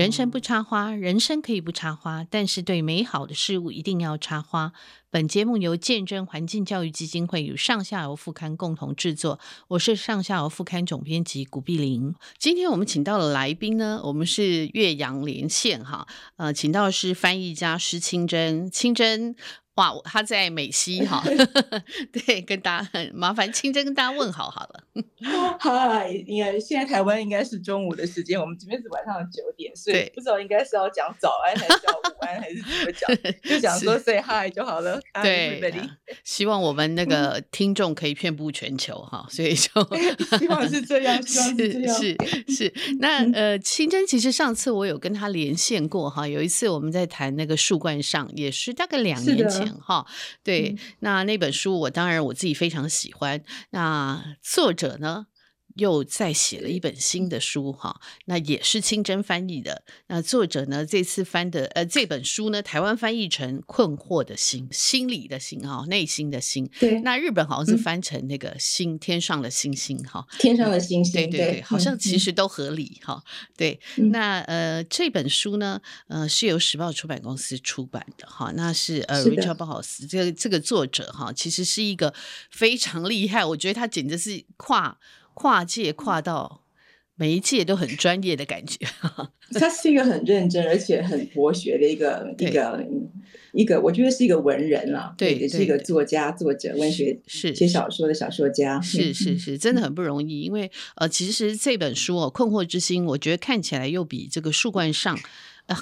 [0.00, 4.72] 人生不插花，人生可以不插花，但是对美好的事物一定要插花。
[5.10, 12.14] 本节目由见证环境教育基金会与上下游副刊共同制作，我是上下游副刊总编辑古碧玲。
[12.38, 19.36] 今天我们请到的来宾呢，我们是岳阳连线哈，呃，请到的是翻译家施清真，清真。
[19.80, 21.24] 哇，他在美西哈，
[22.12, 24.84] 对，跟大家很麻烦，清真跟大家问好好了。
[25.58, 35.00] 嗨，应该现在台湾应该是中午的时间，我们这边是晚上的九点，所以不知道应该是要讲早安还是叫午安还是怎么讲， 就讲说 say hi 就好了。
[35.22, 35.62] 对，
[36.24, 39.70] 希望我们那个听众可以遍布全球哈，所以就
[40.36, 42.74] 希望是这样，希望是这样，是是。
[42.98, 49.69] 那呃，清真其实上次我有跟他连线过哈，有一次我们在谈那个树冠上，也是大概两年前。
[49.78, 50.06] 哈，
[50.42, 53.42] 对，那那本书我当然我自己非常喜欢。
[53.70, 55.26] 那作者呢，
[55.76, 59.82] 又再写了一本新的书哈，那也是清真翻译的。
[60.08, 66.68] 那作者呢，这次翻的呃这本书呢，台湾翻译成《困惑的心》，心理的心哈，内心的心。
[66.78, 71.12] 对，那日本好像是翻成那个星，天上的星星哈，天上的星星。
[71.12, 73.22] 对对对，好像其实都合理哈。
[73.56, 73.78] 对，
[74.10, 82.12] 那呃这本书呢，呃是由时报出版公司出版的哈，那是呃 Richard Bauhaus 这个这个作者哈，其实是一个
[82.50, 84.98] 非常厉害，我觉得他简直是跨。
[85.40, 86.64] 跨界跨到
[87.14, 88.86] 每一届都很专业的感觉，
[89.58, 92.86] 他是一个很认真而且很博学的一个一个
[93.54, 97.54] 一个，我觉得是一个文人啊，对，也是一个作家、作者、文学是。
[97.54, 100.42] 写小说的小说家，是是是，真的很不容易。
[100.42, 105.18] 因为呃，其实这本书哦，《困惑之心》，我觉得看起来又比这个树冠上。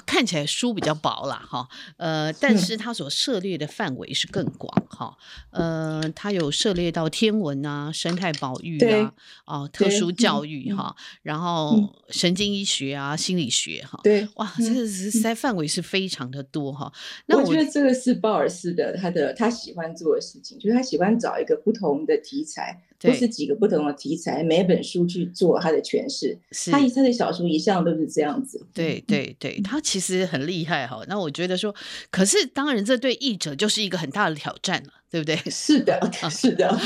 [0.05, 5.17] 看起来书比较薄啦，哈，呃，但是它所涉猎的范围是更广，哈，
[5.51, 9.13] 呃，它有涉猎到天文啊、生态保育啊、
[9.45, 16.91] 哦、呃，特殊教育哈，然后神经医学啊、心理学哈，对，哇，这个实在范围是非常的多哈。
[17.25, 22.83] 那我，我觉得这个是鲍尔斯的他的他喜欢做的事情，就是他喜欢找一个不同的题材。
[22.99, 26.37] 都是几个不同的题材，每本书去做他的诠释。
[26.51, 28.65] 是他他的小说一向都是这样子。
[28.73, 31.01] 对对对，他其实很厉害哈。
[31.07, 31.73] 那我觉得说，
[32.11, 34.93] 可是当然这对译者就是一个很大的挑战了。
[35.09, 35.35] 对不对？
[35.49, 35.99] 是的，
[36.29, 36.77] 是的。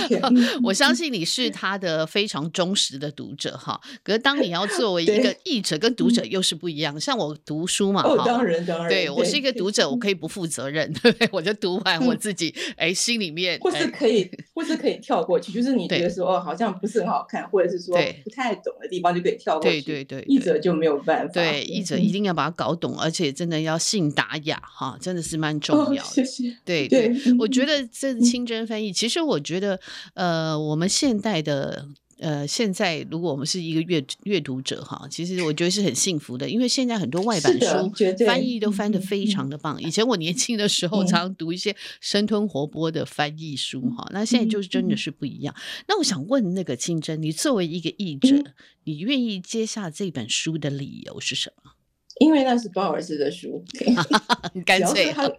[0.63, 3.79] 我相信你是他的非常忠实的读者哈。
[4.01, 6.99] 可是当你要作为一个译者，跟读者又是不一样。
[6.99, 8.87] 像我读书嘛，哦，当然当然。
[8.89, 11.29] 对，我是一个读者，我可以不负责任，对不对？
[11.33, 19.81] 我就读完我自己，哎，心里面或是可以，或是可以跳过去，就是你觉得说哦，好像不是很好看，或者是说不太懂的地方就可以跳过去。
[19.81, 21.33] 对对对，译者就没有办法。
[21.33, 26.09] 对，译者一定要把它搞懂，而且真的要信达雅哈，真的是蛮重要的。
[26.09, 26.55] 谢谢。
[26.63, 28.12] 对对，我觉得这。
[28.21, 29.79] 清真翻译，其实我觉得，
[30.13, 31.87] 呃，我们现代的，
[32.19, 37.91] 呃，现在如果我们是一个阅阅读者哈，其实我觉得是很幸福的，因为现在很多外版书
[38.25, 39.81] 翻译都翻得非常的棒。
[39.81, 45.53] 以前我年轻的时候，常常读一些生吞活剥的翻译书哈，那现在就是真的是不一样。
[45.87, 48.43] 那我想问那个清真，你作为一个译者，
[48.85, 51.71] 你愿意接下这本书的理由是什么？
[52.19, 53.63] 因为那是鲍尔斯的书，
[54.65, 55.31] 干脆只要是他，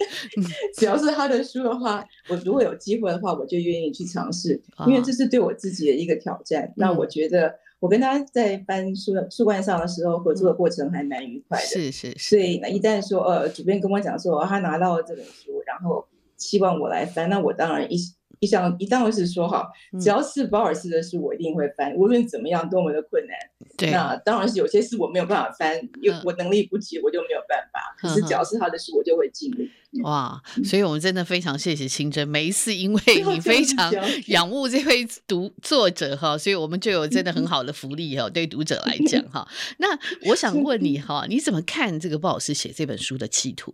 [0.77, 6.73] 只要是他的书的话，我如果有机会的话，我就愿意去尝试，因为这是对我自己的一个挑战。
[6.77, 11.67] 那我觉得我跟他在翻书书冠上的时候，合作的过程还蛮愉快的。
[11.67, 16.05] 是是，所以那一旦说呃，主编跟我讲说他拿到了这本书，然后
[16.37, 17.97] 希望我来翻，那我当然一。
[18.41, 19.67] 一向一旦是说哈，
[20.00, 23.37] 只要是保尔斯的书，我一定会翻，嗯、无论怎么样多么的困难。
[23.77, 27.95] 对，那当然是有些事我没有办法翻，因为我能力不及，我就没有办法。
[28.03, 29.71] 嗯、可是只要是他的书，我就会尽力。
[30.03, 33.00] 哇，所以我们真的非常谢谢清真，每一次因为
[33.33, 33.93] 你非常
[34.27, 39.47] 仰慕这位读作者哈，所以我们就有真的很好的福利哈，对读者来讲哈。
[39.78, 39.87] 那
[40.28, 43.72] 我想问你哈，你怎么看这个鲍尔斯写这本书的企图？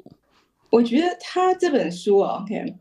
[0.70, 2.76] 我觉得他这本书啊，OK。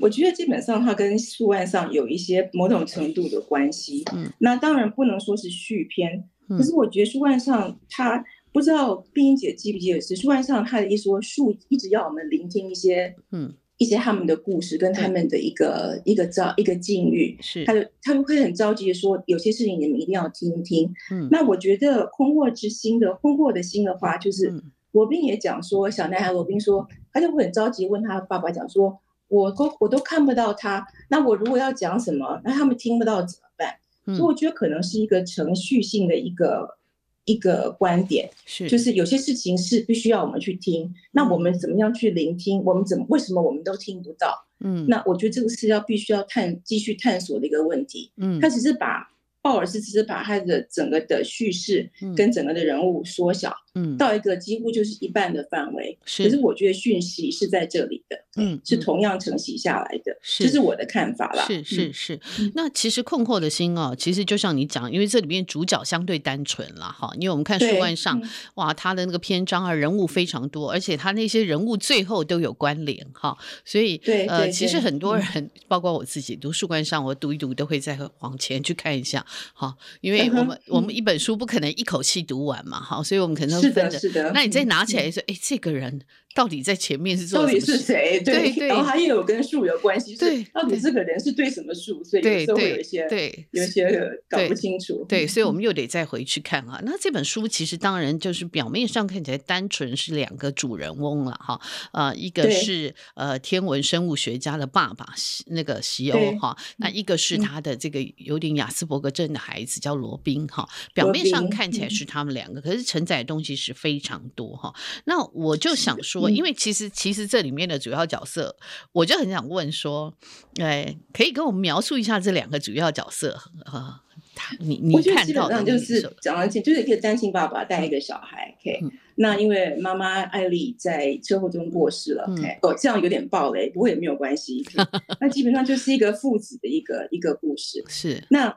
[0.00, 4.02] 我觉得基本上它跟树万上有一些某种程度的关系。
[4.12, 6.24] 嗯，那当然不能说是续篇。
[6.48, 20.92] 嗯，可是我觉得树万上它不知道碧玲姐记不记得是树万上他的一说树一直要我们聆听一些嗯一些他们的故事跟他们的一个、嗯、一个遭一个境遇是，他就他们会很着急的说有些事情你们一定要听一听。
[21.10, 24.52] 嗯，那我觉得困惑之心的困惑的心的话，就是
[24.92, 29.00] 罗宾也讲说小男孩罗宾说他就会很着急问他爸爸讲说。
[29.34, 33.74] 我都我都看不到他，那我如果要讲什么，那他们听不到怎么办？
[34.06, 36.76] 嗯、所以我觉得可能是一个程序性的一个
[37.24, 42.62] 一个观点，是就是有些事情是必须要我们去听，那我们怎么样去聆听？
[42.64, 44.46] 我们怎么为什么我们都听不到？
[44.60, 48.12] 嗯，那我觉得这个是要必须要探继续探索的一个问题。
[48.18, 49.10] 嗯，他只是把
[49.42, 55.98] 鲍尔斯只是把他的整个的叙事跟整个的人物缩小，嗯，到一个几乎就是一半的范围。
[56.04, 61.44] 是，可是我觉得讯息是在这里的，嗯，是同样承袭下来的，这是我的看法啦。
[61.46, 62.20] 是是是。
[62.54, 68.20] 那其实困惑的心哦，其实就像你讲，因为这里面主角相对单纯了哈，因为我们看书万上，
[68.54, 73.96] 哇，他的那个篇章啊，人物非常多，而且他那些人物最后都有关联哈，所以
[74.28, 79.24] 呃，其实很多人，包括我自己读书万上，我读一读都会再往前去看一下。
[79.52, 83.98] 哈，因为我们、嗯、我们一本书不可能一口气读完嘛，哈，所以我们可能是分着。
[83.98, 84.32] 是的，是的。
[84.32, 86.00] 那你再拿起来说，哎、嗯，这个人。
[86.34, 87.44] 到底在前面是做？
[87.44, 88.20] 到底是谁？
[88.24, 90.16] 对，对对，然后他又有跟树有关系。
[90.16, 92.02] 对，到底这个人是对什么树？
[92.02, 93.88] 所以有时候会有一些对，有一些
[94.28, 95.20] 搞不清楚对。
[95.20, 96.80] 对， 所以我们又得再回去看啊。
[96.84, 101.60] 那这本书其实当然就是表面上看起来单纯是两个主人翁了哈。
[101.92, 105.06] 呃，一个是呃天文生物学家的爸爸
[105.46, 110.68] 那个西欧哈，那一个是他的这个有点亚斯伯格症的孩子叫罗宾哈。
[110.92, 114.74] 表面上看起来是他们两个，可是承载的东西是非常多哈。
[115.04, 116.23] 那我就想说。
[116.30, 118.56] 因为其实其实这里面的主要角色，
[118.92, 120.12] 我就很想问说，
[120.60, 124.02] 哎，可以跟我们描述一下这两个主要角色啊？
[124.36, 134.64] 他你你看到的就是讲完就是一个单亲爸爸带一个小孩，OK？、嗯、那因为妈妈艾丽在车祸中过世了，OK？、嗯、哦，这样有点暴雷，不过也没有关系。
[135.20, 137.84] 那基本上就是一个父子的一个一个故事。
[137.88, 138.24] 是。
[138.30, 138.52] 那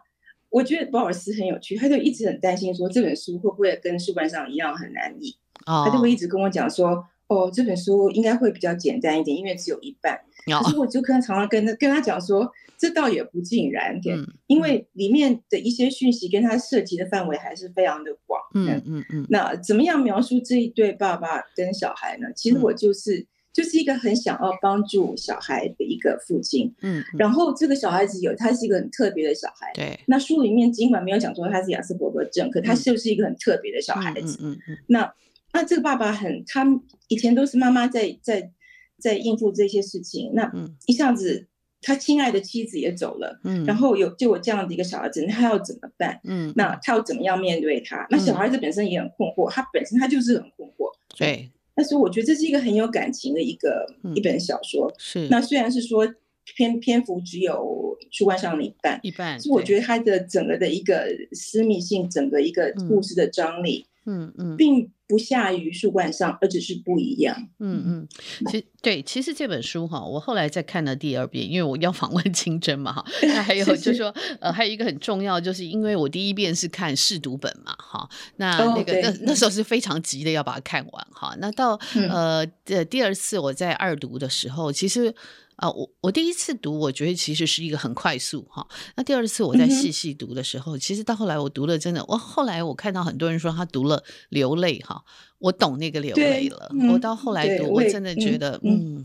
[0.49, 5.35] 我觉得鲍尔斯很有趣，他就一直很担心说这本书会不会跟书本上一样很难译、
[5.67, 7.05] 哦，他就会一直跟我讲说。
[7.27, 10.19] 哦，这本书应该会比较简单一点，因为只有一半。
[10.49, 10.63] Oh.
[10.63, 18.39] 可是我就跟他常常跟他跟他讲说，这倒也不尽然，对、嗯，因为里面的一些讯息跟他涉及的范围还是非常的广。
[18.53, 19.25] 嗯嗯嗯。
[19.29, 22.27] 那怎么样描述这一对爸爸跟小孩呢？
[22.33, 26.73] 其实我就是、嗯、就是一个很想要帮助小孩的一个父亲。
[26.81, 27.03] 嗯。
[27.19, 29.69] 然后这个小孩子有，他是一个很特别的小孩。
[29.73, 29.99] 对。
[30.05, 34.37] 那书里面尽管没有讲说他是亚斯伯格症，可他就是一个很特别的小孩子。
[34.41, 34.77] 嗯嗯，嗯。
[34.87, 35.13] 那。
[35.57, 36.63] 那这个爸爸很，他
[37.07, 38.51] 以前都是妈妈在在
[38.99, 40.29] 在应付这些事情。
[40.35, 40.51] 那
[40.85, 41.47] 一下子，
[41.81, 46.21] 他亲爱的妻子也走了，嗯，然后有就有这样的一个小孩子，他要怎么办？
[46.25, 48.05] 嗯，那他要怎么样面对他？
[48.11, 50.91] 那小孩子本身也很困惑，他本身他就是很困惑。
[51.17, 53.83] 对，但是我觉得这是一个很有感情的一个
[54.13, 54.93] 一本小说。
[54.99, 56.07] 是，那虽然是说
[56.55, 63.87] 篇篇幅只有书冠上的一半，一半，是我觉得他的整个的一个私密性，整个一个故事的张力。
[63.87, 67.35] 嗯嗯嗯，并不下于树冠上，而只是不一样。
[67.59, 68.07] 嗯嗯，
[68.47, 73.05] 其实对，其实这本书哈，我后来再看了第二遍，因为我要访问清真嘛哈。
[73.21, 81.35] 那还有就是说，呃，还有一个很重要，就是因为我第一遍是看试读本嘛哈，那那个、哦、那那时候是非常急的要把它看完哈。
[81.39, 81.79] 那到
[82.09, 85.13] 呃的第二次我在二读的时候，其实。
[85.57, 88.67] 啊，我我第一次读，我觉得其实是一个很快速哈。
[88.95, 95.03] 那第二次我在细细读的时候，嗯、其实到后来我读了，真的，我后来我看到很多人说他读了流泪哈，
[95.39, 96.69] 我懂那个流泪了。
[96.73, 99.03] 嗯、我到后来读，我真的觉得，嗯，嗯，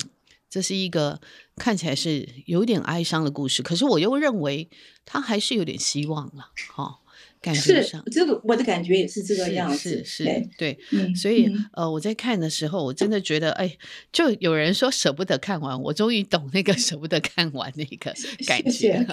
[0.51, 1.21] 这是一个
[1.57, 4.69] 看起来是有点哀伤的故事，可是我又认为
[5.05, 6.99] 他还是有点希望了，哈。
[7.43, 13.77] 感觉上，这个我的感觉也是这个样子，是是，是，对，嗯，所以、嗯、呃，我在看的时候，我真的觉得，哎，
[14.13, 18.29] 就有人说舍不得看完，我终于懂那个 舍不得看完那个感觉，
[18.63, 19.07] 谢谢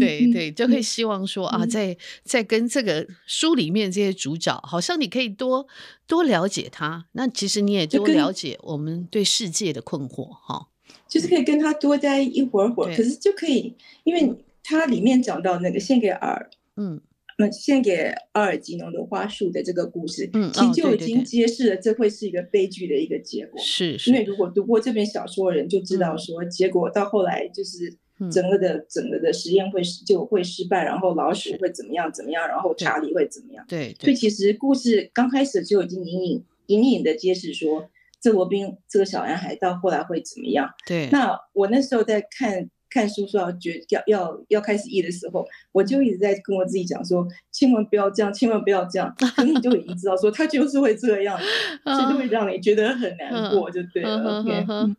[0.00, 5.66] 对对，就会希望说、嗯、啊，在在跟这个书里面这些主角，好像你可以多
[6.06, 10.68] 多了解他，那其实你也多了解我们对世界的困惑，哈，
[11.06, 16.98] 就是可以跟他多待一会儿会儿，可是就可以，因为他里面讲到那个献给尔，嗯。
[17.36, 23.60] 那献给阿尔吉农的花束的这个故事，嗯，其实就已经揭示了这会是一个悲剧的一个结果。
[23.60, 27.92] 是，因为如果读过这本小说的人就知道说，结果到后来就是
[28.30, 33.64] 整个的整个的实验会就会失败，然后老鼠会怎么样怎么样，然后查理会怎么样？
[33.68, 40.68] 对，所以其实故事刚开始就已经隐隐隐隐的揭示说，这罗宾这个小男孩到后来会怎么样？
[40.86, 42.70] 对，那我那时候在看。
[42.94, 49.12] 看书说要决要要要开始译的时候，我就一直在跟我自己讲说，千万不要这样，千万不要这样。
[49.18, 51.36] 可是你就已经知道说，他就是会这样，
[51.84, 54.42] 所以就会让你觉得很难过，就对了。
[54.44, 54.94] Okay?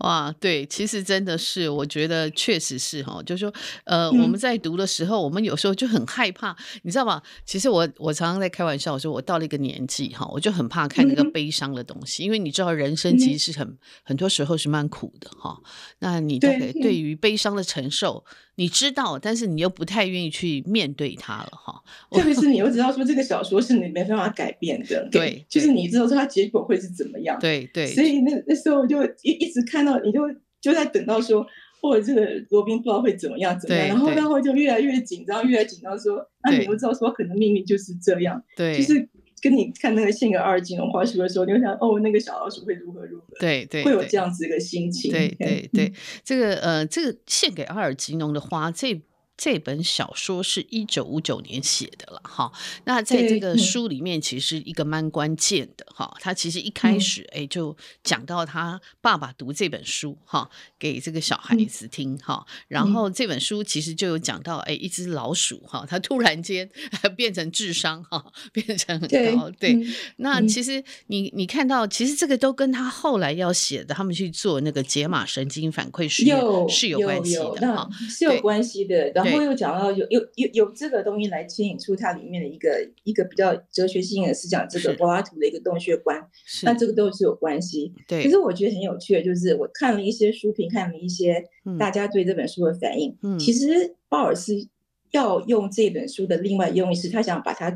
[0.00, 3.52] 哇，对，其实真的是，我觉得确实是哈，就是说，
[3.84, 7.22] 呃，我们在读的时候，我们有时候就很害怕，你知道吗？
[7.44, 15.60] 其实我我常常在开玩笑，我说我到了一个年纪哈，我就很怕看那个悲伤的东西，因为你知道，人生其实是很很多时候是蛮苦的哈。
[15.98, 16.70] 那你对。
[16.80, 18.24] 对于悲伤的承受，
[18.60, 21.82] 你知道，但是你又不太愿意去面对它了哈。
[22.10, 27.86] 特别是你又知道说这个小说是你没办法改变的，对，就是你知道说它结果会是怎么样，对对。
[27.86, 29.98] 所以那那时候我就一一直看到。
[30.00, 30.20] 你就
[30.60, 31.46] 就在等到说
[31.80, 39.08] 或者这个罗宾不知道会怎么样怎么样，然后然后就越来越紧张，越来越紧张说，那你不知道说可能命运就是这样，对，就是
[39.40, 45.92] 跟你看那个献给二儿金融花书的时候，你会想哦，那个小老鼠会如何如何，对对，会有这样子一个心情，对对对，
[46.24, 49.02] 这个呃，这个献给阿尔吉农的花这。
[49.42, 52.52] 这本小说是一九五九年写的了哈，
[52.84, 66.68] 那在这个书里面其实一个蛮关键的哈，他其实一开始哎就讲到他爸爸读这本书哈，给这个小孩子听哈，然后这本书其实就有讲到哎一只老鼠哈，它突然间
[67.16, 69.74] 变成智商哈，变成很高对，
[70.16, 79.29] 那其实你你看到其实这个都跟他后来要写的他们去做那个解码神经反馈实验是有关系的哈，是有关系的，然后。
[79.30, 86.20] 然后又讲到有有有有这个东西来牵引出它里面的一个一个比较哲学性的思想，这个柏拉图的一个洞穴观，
[86.62, 87.92] 那这个都是有关系。
[88.06, 91.44] 对，可是我觉得很有趣的，就是我看了一些书评，看了一些
[91.78, 93.16] 大家对这本书的反应。
[93.22, 94.68] 嗯，其实鲍尔斯
[95.12, 97.74] 要用这本书的另外用意是，他想把它。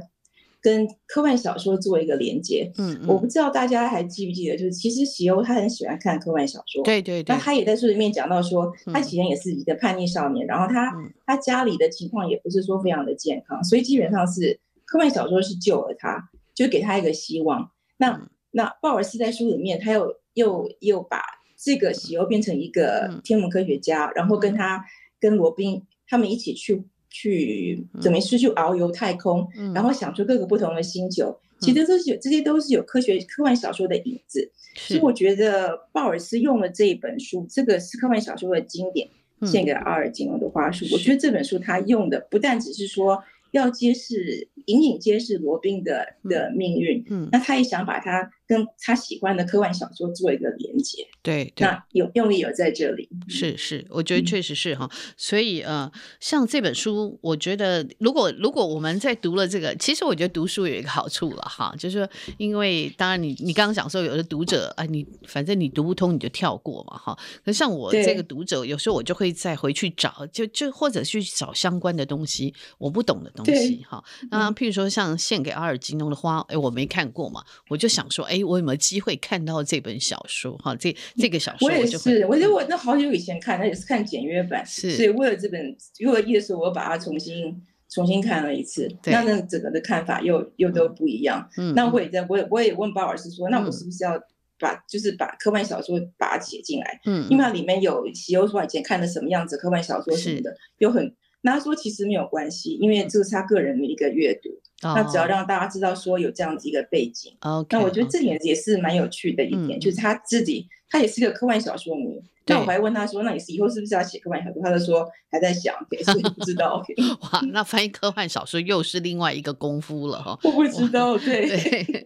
[0.64, 10.90] 跟科幻小说做一个连接，嗯，我不知道大家还记不记得，就是其实喜欧他很喜欢看科幻小说，对对对，那他也在书里面讲到说，他以前也是一个叛逆少年，然后他
[11.26, 17.70] 他家里的情况也不是说非常的健康，所以基本上是科幻小说是救了他，就给他一个希望。
[17.98, 21.20] 那那鲍尔斯在书里面，他又又又把
[21.62, 24.82] 这个喜欧变成一个天文科学家，然后跟他
[25.20, 26.86] 跟罗宾他们一起去。
[27.14, 34.50] 去怎么是去遨游太空，嗯、然后想出各个不同的星球，嗯、其实这是有这些都是有科学科幻小说的影子。
[34.74, 39.08] 所以我觉得鲍尔斯用了这一本书，这个是科幻小说的经典，
[39.42, 40.84] 献给阿尔金龙的花束。
[40.86, 54.86] 嗯、我觉得这本书他用的不但只是说要揭示隐隐揭示罗宾的的命运，嗯，那他也想把它跟他喜欢的科幻小说做一个连接，对，那有用意有在这里，是是，我觉得确实是哈。
[55.16, 67.18] 所以呃，像这本书，我觉得如果如果我们在读了这个，其实我觉得读书有一个好处了哈，就是说，因为当然你你刚刚讲说有的读者啊，你反正你读不通你就跳过嘛哈。
[67.42, 74.04] 可是像我这个读者，有时候我就会再回去找，就就或者去找相关的东西，我不懂的东西哈。
[74.30, 78.34] 那譬如说像献给阿尔吉诺的花，哎，我没看过嘛，我就想说，哎。
[78.44, 80.56] 我有没有机会看到这本小说？
[80.58, 82.26] 哈，这这个小说我，我也是。
[82.26, 84.90] 我觉得我那好久以前看，那也是看简约版，是。
[84.92, 88.88] 所以为了这本，为了意思，我把它重新重新看了一次。
[89.02, 91.48] 对那那整个的看法又又都不一样。
[91.56, 91.74] 嗯。
[91.74, 94.20] 那我也在，我也我也问鲍老师说，嗯、那我是不是要
[94.58, 97.00] 把就是把科幻小说把它写进来？
[97.06, 97.26] 嗯。
[97.30, 101.14] 因为它里面有西欧说以前看的什么样子科幻小说什么的，是有很。
[101.46, 104.48] 那他说其实没有关系，因为这是他个人的一个阅读。
[104.92, 112.20] 那只要让大家知道说有这样子一个背景，oh, okay, 那我觉得这点也是蛮有趣的一点，嗯、就是他自己，他也是个科幻小说迷。
[112.46, 115.74] 那我还问他说：“那你是以后是不是要写科幻小说？”他就说还在想，
[116.04, 116.84] 所以不知道。
[117.32, 120.38] 哇，那翻译科幻小说又是另外一个功夫了哈。
[120.42, 122.04] 我不知道， 对对。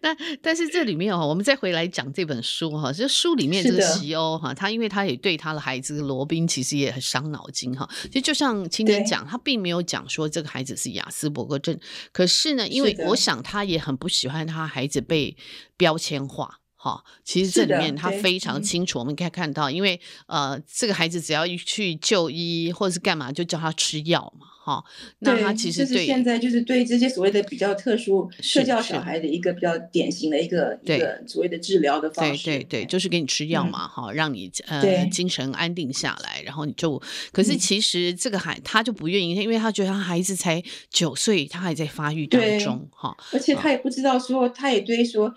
[0.00, 7.86] 那但是这里面哈，我们再回来讲这本书哈，这书里面这个席欧哈，他因为他也对他的孩子罗宾其实也很伤脑筋哈。
[8.04, 11.78] 其实就像青天讲，他并没有讲说这个孩子是亚斯伯格症，
[12.12, 15.36] 可是呢，因为我想他也很不喜欢他孩子被
[15.76, 16.60] 标签化。
[16.86, 24.46] 好，其实这里面他非常清楚，我们可以看到，因为呃，这个孩子只要一去就医或者是干嘛，就叫他吃药嘛。
[24.66, 24.84] 好，
[25.20, 45.32] 那他其实对、就是现在就是对这些所谓的比较特殊社教小孩的一个比较典型的一个一个所谓的治疗的方式，对对对，就是给你吃药嘛，哈、嗯，让你呃精神安定下来，然后你就，可是其实这个孩他就不愿意，因为他觉得他孩子才九岁，他还在发育当中，哈，而且他也不知道说，他也对说，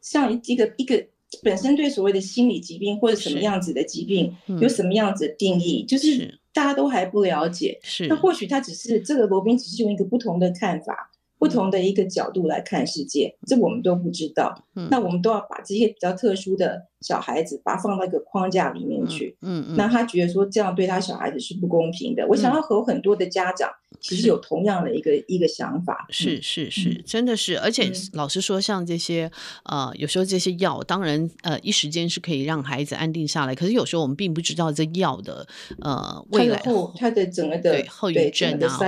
[0.00, 1.04] 像一个一个
[1.42, 6.39] 本身对所谓的心理疾病或者什么样子的疾病有什么样子的定义，就是。
[6.52, 14.66] 大家都还不了解，是那或许他只是这个罗宾，只是用一个不同的看法，嗯、不同的一个角度来看世界，这我们都不知道。
[14.74, 19.36] 嗯、那我们都要把这些比较特殊的小孩子，把他放到一个框架里面去。
[19.42, 22.22] 嗯嗯，嗯那他觉得说这样对他小孩子是不公平的。
[22.24, 23.70] 嗯、我想要和很多的家长。
[24.00, 29.30] 其实有同样的一个一个想法，是是是，真的是，而且老实说，像这些
[29.64, 35.46] 呃，有时候这些药，当然呃，一时间是可以让孩子安定下来，可是有时候我们并不知道这药的
[35.80, 38.78] 呃未来后它的整个的后遗症啊，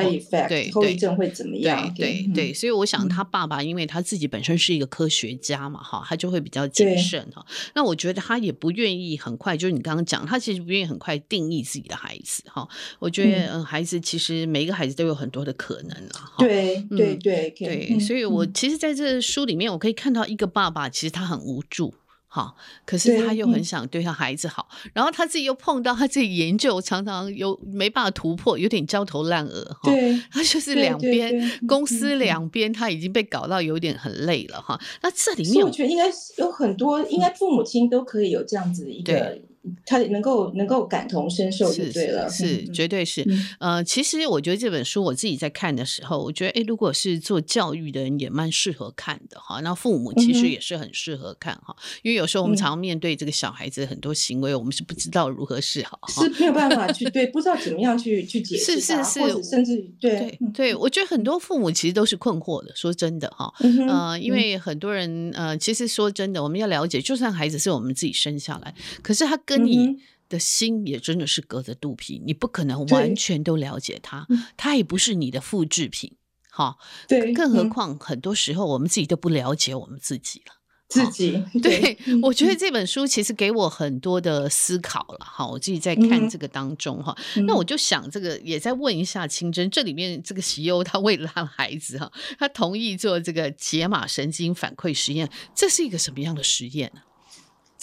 [0.48, 1.92] 对后遗症会怎么样？
[1.94, 7.44] 对对，所以我想他爸爸，因为他自己本身是一个科学家嘛，哈，他就会比较谨慎哈。
[7.74, 12.66] 那我觉得他也不愿意很快，就是你刚刚讲，他其实不愿意很快定义自己的孩子哈。
[12.98, 15.02] 我觉得嗯，孩子其实每一个孩子都。
[15.02, 21.92] 有很多的可能了，对对对对，所以，我其实在这书里面，我可以看到一个爸爸，其实他很无助，
[22.34, 29.92] 好，可是他又很想对他孩子好，嗯、然后他自己又碰到他自己研究常常有没办法突破，有点焦头烂额哈。
[29.92, 34.80] 对，他就是两边公司两边他已经被搞到有点很累了哈。
[35.02, 36.04] 那这里面我觉得应该
[36.38, 39.38] 有很多，应该父母亲都可以有这样子的一个。
[39.86, 43.22] 他能够能够感同身受就对了，是，是，是绝对是。
[43.60, 49.60] 嗯、呃，其实我觉得这本书我自己在看的时候，我觉得，哎，如果是做教育的人也蛮适合看的哈。
[49.60, 62.72] 那父母其实也是很适合看哈，嗯、因为有时候我们常常面对这个小孩子很多行为，嗯、我们是不知道如何是好，是没有办法去 对，不知道怎么样去去解释，是是是，或者甚至对对，对，我觉得很多父母其实都是困惑的。
[62.74, 69.86] 说真的哈，嗯、呃，因为很多人呃，其实说真的，我们要了解，就算孩子是我们自己生下来，可是他跟你。
[69.86, 70.00] 嗯
[70.32, 76.16] 的心也真的是隔着肚皮，你不可能完全都了解他，对他也不是你的复制品，
[76.50, 76.78] 哈。
[77.06, 80.54] 对，更何况很多时候我们自己都不了解我们自己了。
[80.88, 81.32] 自己
[81.62, 85.46] 对，对我觉得这本书其实给我很多的思考了，哈。
[85.46, 97.02] 我自己在看这个当中，哈、嗯，那我就想这个也在问一下清真，这里面这个席优他为了他的孩子，哈，他同意做这个解码神经反馈实验，这是一个什么样的实验呢？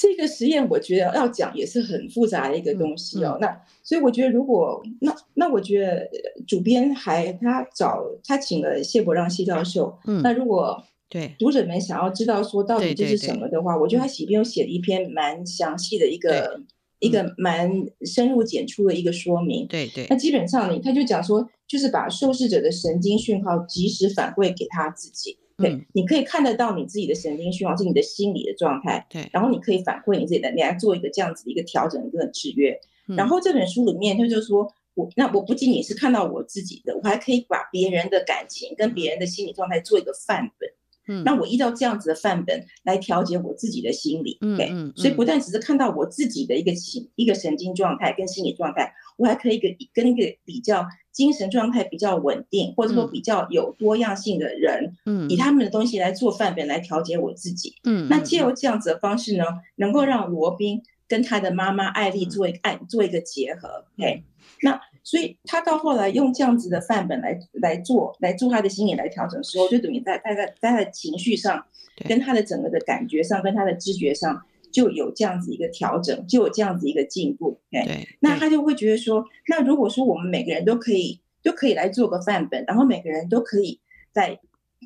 [0.01, 3.37] 这个实验我觉得要讲也是很复杂的一个东西哦。
[3.37, 6.09] 嗯嗯、那所以我觉得，如果那那我觉得
[6.47, 9.99] 主编还他找他请了谢伯让谢教授。
[10.05, 10.21] 嗯。
[10.21, 16.61] 那如果对读者们想要知道说到底这是什么的话，我觉得他写边有写了一篇蛮详细的一个
[16.99, 17.69] 一个蛮
[18.05, 19.67] 深入浅出的一个说明。
[19.67, 20.07] 对对。
[20.09, 25.37] 那基本上呢，他就讲说，就是把受试者的神经讯号及时反馈给他自己。
[25.63, 32.79] 对，你可以看得到你自己的神经讯号是你的心理的状态，对，然后你可以反馈你自己的，你来做一个这样子的一个调整跟制约。
[33.07, 40.69] 嗯、然后这本书里面他就说，我那我不仅仅是看到我自己的，我还可以把别人的感情跟别人的心理状态做一个范本。
[41.09, 44.37] 嗯，那我依照这样子的范本来调节我自己的心理。
[44.39, 50.87] 嗯，对，嗯、所以不但只是看到我自己的一个心一个神经状态跟心理状态，我还可以跟跟一个比较。
[51.11, 59.43] 精神状态比较稳定，或者说比较有多样性的人，嗯，以他们的东西来做范本来调节我自己，嗯，那借由这样子的方式呢，
[59.75, 64.23] 能够让罗宾跟他的妈妈艾丽做一个爱做一个结合，对，
[64.61, 71.65] 那所以他到后来用这样子的范本来来做来做他的心理来调整的时候，就等于在在在在他的情绪上，
[72.07, 74.41] 跟他的整个的感觉上，跟他的知觉上。
[74.71, 77.59] 就有这样子一个调整，就有这样子一个进步。
[77.71, 83.79] 对，对，那他就会觉得说，那如果说我们每个人都可以，都可以来做个范本，然后每个人都可以
[84.11, 84.39] 在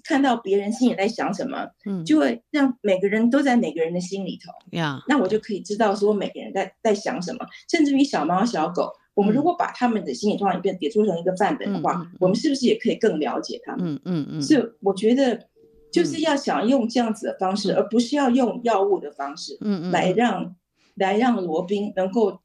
[0.06, 4.54] 看到别人心里在想什么，嗯，就会让每个人都在每个人的心里头。
[4.78, 13.96] 呀、嗯，那我就可以知道说每个人在在想什么，甚至于小猫小狗，我们如果把他们的心理状态变叠做成一个范本的话，嗯、我们是不是也可以更了解他们？
[13.96, 14.42] 嗯嗯嗯。
[14.42, 15.48] 所以我觉得。
[15.94, 20.56] 就是要想用这样子的方式，嗯、而不是要用药物的方式，嗯嗯，来让、嗯、
[20.96, 22.40] 来让罗宾能够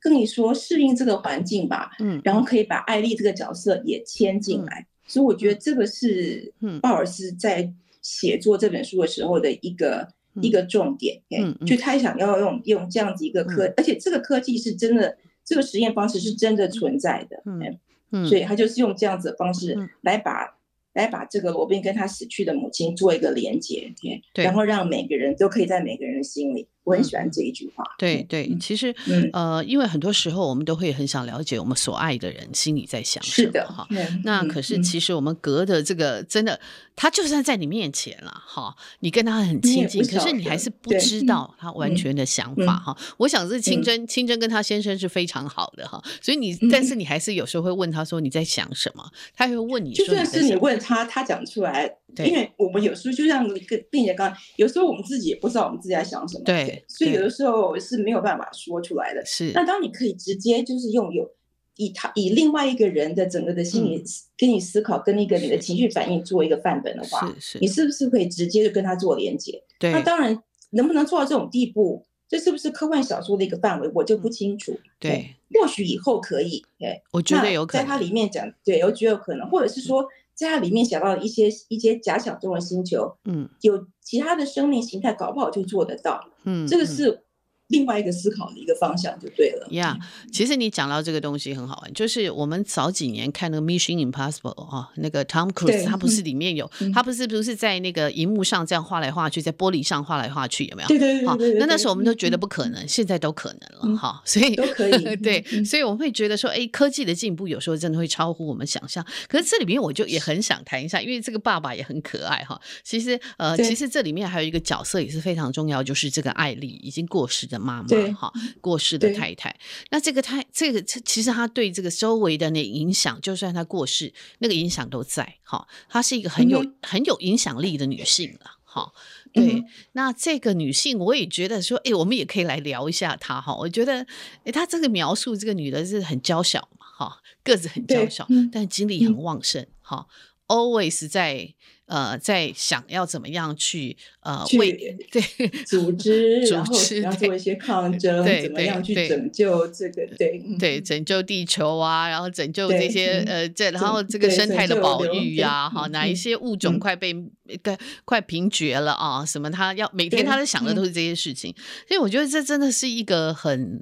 [0.00, 7.70] 跟你说适应这个环境吧，嗯，然后可以把艾丽这个角色也牵进来，嗯、所以我觉得这个是鲍尔斯在
[8.00, 11.66] 写作这本书的时候的一个、嗯、一个重点，嗯，嗯。
[11.66, 17.78] 就他想要用用这样子一个科，嗯、而且这个科技是真的，这个实验方式是真的存在的，嗯
[18.10, 20.54] 嗯，所以他就是用这样子的方式来把。
[20.96, 23.92] 来把这个罗宾跟他死去的母亲做一个连接，
[24.32, 26.66] 对，然后让每个人都可以在每个人的心里。
[26.86, 27.84] 我很喜欢这一句话。
[27.98, 28.94] 对对，其实
[29.32, 33.60] 呃，因为很多时候我们都会很想了解我们所爱的人心里在想什么。
[33.66, 33.88] 哈。
[34.22, 36.60] 那可是其实我们隔的这个真的，
[36.94, 42.96] 他就算在你面前了哈，你跟他很亲近，可是你还是不知道他完全的想法哈。
[43.16, 51.96] 我想是清真，清真跟他先生是非常好的哈，所以你但是你还是有时候会问他说你在想什么，他会问你说，就算是你问他，他讲出来。
[52.16, 59.22] 对因为我们有时候就像跟并且刚刚，有时候我们自己也不知道我们自己在想什么，对，所以有的时候是没有办法说出来的。
[59.26, 61.30] 是，那当你可以直接就是用有
[61.76, 64.02] 以他以另外一个人的整个的心理
[64.38, 69.62] 跟你思考，跟一个你的情绪反应做一个范本的话，是是，你是不是可以直接就跟他做连接？
[69.78, 74.78] 对，那当然能不能做到这种地步，这是不是科幻小说的一个范围，我就不清楚。
[74.98, 76.64] 对，或许以后可以。
[76.78, 80.06] 对，我觉得有可能在它里面讲，对，我觉得有可能，或者是说。
[80.36, 87.24] 在它里面想到一些一些假想中的星球，嗯，有其他的生命形态，搞不好就做得到，嗯，这个是
[87.68, 89.66] 另外一个思考的一个方向就对了。
[89.70, 100.88] 呀，yeah, 其实你讲到这个东西很好玩，就是我们早几年看那个 Mission Impossible 啊，那个 Tom Cruise 他不是里面有，嗯、他不是不是在那个荧幕上这样画来画去，在玻璃上画来画去，有没有？
[100.88, 104.22] 对对对，对，对，那那时候我们都觉得不可能，嗯、现在都可能了哈、嗯。
[104.24, 105.16] 所以都可以。
[105.16, 109.04] 对，所以我们会觉得说，哎，科技的进步有时候真的会超乎我们想象。
[109.28, 112.60] 可是这里面我就也很想谈一下，因为这个爸爸也很可爱哈。
[112.84, 118.32] 其实呃，其实这里面还有一个角色也是非常重要，就是这个艾丽已经过世的妈妈哈。
[118.60, 119.56] 过世的太太，
[119.90, 125.66] 那这个太这个其实他对这个周围的那影响，就算他过世，那个影响都在哈。
[125.88, 128.92] 她是一个很有、嗯、很有影响力的女性了哈。
[129.32, 133.54] 对，嗯、那这个女性，我也觉得说，哎，我们也可以来聊一下她哈。
[133.54, 134.06] 我觉得，
[134.44, 140.06] 哎，她这个描述这个女的是很娇小嘛哈，个子很娇小，嗯、但精力很旺盛哈、
[140.48, 141.54] 嗯、，always 在。
[141.86, 144.72] 呃，在想要怎么样去呃为
[145.12, 145.22] 对
[145.64, 157.14] 组织，然后要做一些抗争，怎么样去拯救这个对对拯救地球啊，然后拯救这些呃这然后这个生态的保育呀，哈，哪一些物种快被
[157.62, 159.24] 快快濒绝了啊？
[159.24, 161.54] 什么他要每天他在想的都是这些事情，
[161.86, 163.80] 所以我觉得这真的是一个很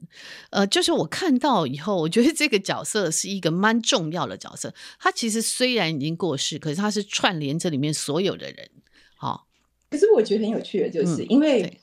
[0.51, 4.75] 呃，就是我看到以后，我觉得这个角色是一个蛮重要的角色。
[5.01, 7.94] 他其实虽然已经过世，可是他是串联这里面。
[7.95, 8.69] 所有的人，
[9.17, 9.47] 好。
[9.91, 11.79] 可是我觉得很有趣的，就是、嗯、因为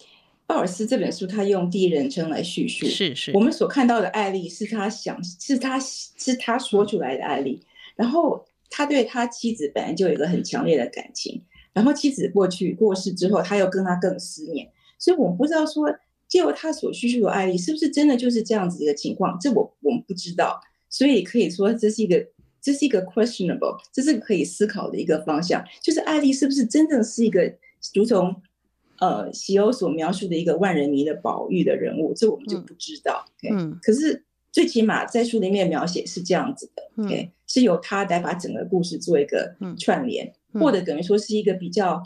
[0.45, 3.31] 鲍尔斯这本书，他用第一人称来叙述，是是。
[3.33, 7.65] 我们所看到的艾丽是他想，是他是他说出来的艾丽。
[7.95, 14.69] 然后他对他妻子本来就有一个很强烈的感情，然后妻子过去过世之后，他又跟他更思念。
[14.99, 15.87] 所以我们不知道说，
[16.27, 19.37] 借由他所叙述的艾丽，是不是真的就是这样子一个情况？
[19.39, 20.59] 这我我们不知道。
[20.89, 22.27] 所以可以说这是一个。
[22.61, 27.51] 这是一个 questionable，这是可以思考的一个方向，就是艾丽是不是真正是一个
[27.95, 28.35] 如同
[28.99, 33.25] 呃西欧所描述的一个万人迷的宝玉的人物，这我们就不知道。
[33.49, 33.79] 嗯，okay?
[33.81, 36.83] 可是最起码在书里面描写是这样子的。
[36.97, 42.03] 嗯，是由他来把整个故事做一个串联，嗯，或者等于说是一个比较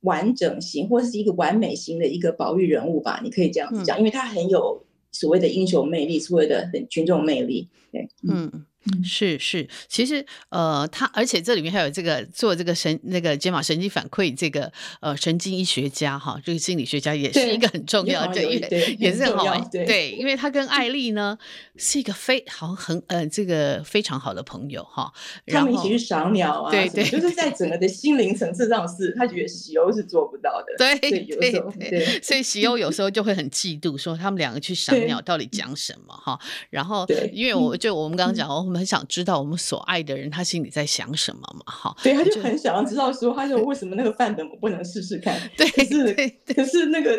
[0.00, 7.68] 完整型，或者是一个完美型的一个宝玉人物吧，你可以这样子讲，嗯，因为他很有所谓的英雄魅力，所谓的很群众魅力。
[7.92, 8.66] 对，嗯。
[8.92, 9.02] 嗯。
[9.02, 14.70] 是是，其实呃，他而且这里面还有这个做这个神那个解码神经反馈这个
[15.00, 21.38] 呃神经医学家哈，这个心理学家也是一个很重要的，对，也是很好玩，对，对，因为他跟艾丽呢
[21.76, 25.12] 是一个非好很呃这个非常好的朋友哈，
[25.46, 27.88] 他们一起去赏鸟啊，对对，就是在整个的。
[27.94, 31.52] 心灵层次上是，他觉得喜欧是做不到的，对对
[31.88, 36.38] 对，所以喜欧有时候就会很嫉妒，说他们两个去赏鸟到底讲什么哈，
[36.70, 41.72] 然后因为我就我们刚刚讲我们很想知道我们所爱的人他心里在想什么嘛？
[41.72, 45.40] 哈，对，他就很想要知道说，他说为什么那个范本我不能试试看？
[45.56, 46.12] 对，可是
[46.54, 47.18] 可是那个，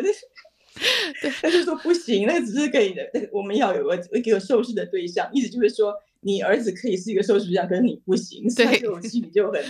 [1.22, 5.94] 对，他就说不行，那个只是可以的，我们要有个一个受试的对象，意思就是说。
[6.26, 9.62] 你儿子可以是一个收拾家，可是你不行，所以我心里就很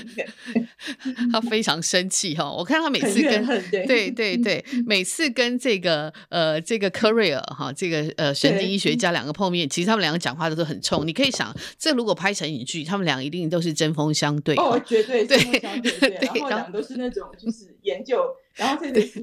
[1.30, 2.50] 他非常生气哈。
[2.50, 11.06] 我看他每次跟对对对，对， 每次跟这个呃这个 Courier 哈这个呃神经医学家两个碰面，其实他们两个讲话都是很冲。
[11.06, 14.54] 你可以想，这如果拍成影剧，他们俩一定都是针锋相对。
[14.56, 19.20] 哦，绝对针锋相对， 对，然后两个都是那种就是研究，然后这个是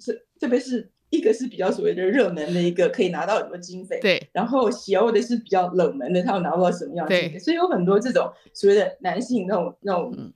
[0.00, 0.90] 是特别是。
[1.12, 10.32] 一个是比较所谓的热门的一个可以拿到很多经费，对，然后邪恶的是比较冷门的，他们拿不到什么样的经费，所以有很多这种所谓的男性那种那种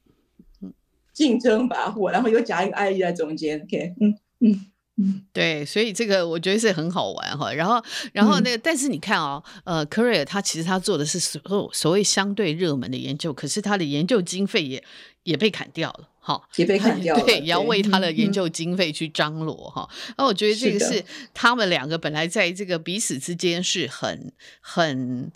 [1.14, 4.66] 竞争跋扈，然后又夹一个爱意在中间，OK，嗯嗯
[4.98, 7.50] 嗯，对，所以这个我觉得是很好玩哈。
[7.54, 14.84] 然后然后那个，嗯、但是你看哦，呃，Courier 他其实他做的是所所谓相对热门的研究，可是他的研究经费也
[15.22, 16.08] 也被砍掉了。
[16.26, 19.88] 好，也被砍 掉了，对，也要为他的研究经费去张罗哈。
[20.18, 25.30] 那、嗯、我觉得这个是他们两个本来在这个彼此之间是很很。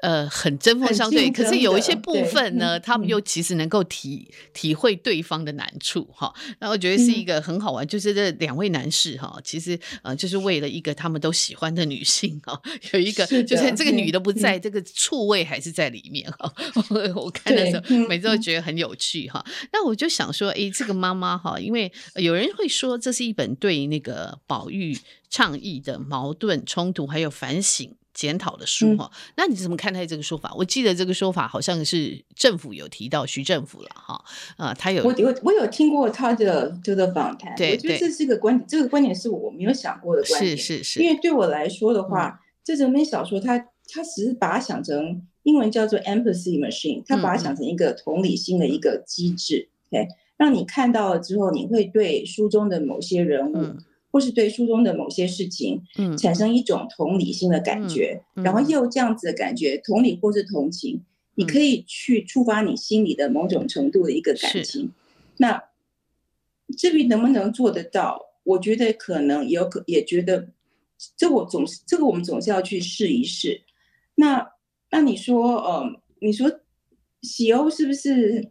[0.00, 6.32] 呃，很针锋相对，可是有一些部分呢，他们又其实能够体体会对方的难处哈。
[6.60, 12.60] 那我觉得是一个很好玩，就是这两位男士哈，其实呃，就是为了一个他们都喜欢的女性哈，
[12.92, 16.52] 有一个就是这个女的不在，这个醋味还是在里面哈。
[17.16, 19.44] 我看的时候，每次都觉得很有趣哈。
[19.72, 24.96] 那我就想说，哎，这个妈妈哈，因为有人会说这是一本对那个保育
[25.28, 27.97] 倡议的矛盾冲突还有反省。
[28.18, 30.52] 检讨的书哈，嗯、那你怎么看待这个说法？
[30.56, 34.20] 我记得这个说法好像是政府有提到徐政府了哈，
[34.56, 40.82] 啊，他有我我我有听过他的这个访谈，对，我觉得这是一个观点，这个观点是我没有想过的观点，是是。
[40.82, 53.76] 是，因为对我来说的话，嗯、这整本小说它它只是把它想成英文叫做 empathy machine，它把它想成一个同理心的一个机制，嗯、OK，让你看到了之后，你会对书中的某些人物。
[54.08, 64.90] 嗯或是对书中的某些事情，嗯，产生一种同理心的感觉，嗯嗯、然后又这样子的感觉，同理或是同情，嗯、你可以去触发你心里的某种程度的一个感情。
[65.36, 65.62] 那
[66.76, 70.48] 至于能不能做得到，我觉得可能也有可也觉得，
[71.14, 73.60] 这我总是这个我们总是要去试一试。
[74.14, 74.52] 那
[74.90, 75.84] 那你说，呃，
[76.20, 76.50] 你说
[77.20, 78.48] 喜欧是不是？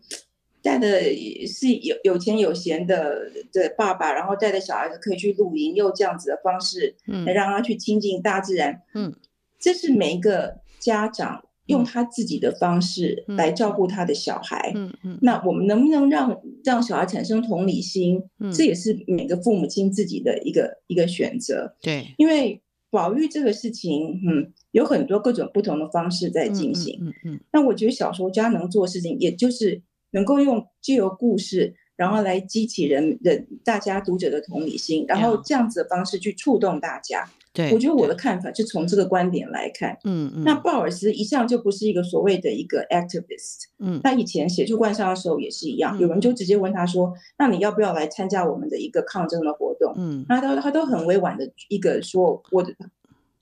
[0.67, 0.99] 带的
[1.47, 9.15] 是有有钱有闲的的爸爸，然后带着小孩子可以去露营，用这样子的方式，嗯，来让他去亲近大自然，嗯，
[9.57, 15.17] 这是每一个家长用他自己的方式来照顾他的小孩，嗯嗯。
[15.21, 18.21] 那我们能不能让让小孩产生同理心？
[18.39, 21.73] 嗯，这也是每个父母亲自己的一个一个选择。
[21.81, 27.39] 对，因为保育这个事情，嗯，有很多各种不同的方式在进行，嗯嗯。
[27.53, 29.81] 那我觉得小说家能做的事情，也就是。
[30.17, 37.23] 能够用既有故事，然后来激起人人大家读者的同理心，然后这样子的方式去触动大家。
[37.53, 39.95] 对，我觉得我的看法是从这个观点来看。
[40.05, 40.43] 嗯嗯。
[40.43, 43.65] 那鲍尔斯一向就不是一个所谓的一个 activist。
[43.77, 44.01] 嗯。
[44.03, 50.25] 他以前写出《冠上》的时候也是一样，有人就直接问他说：“那你要不要来参加我们的一个抗争的活动？”嗯。
[50.27, 52.73] 那他他都很委婉的一个说：“我的。”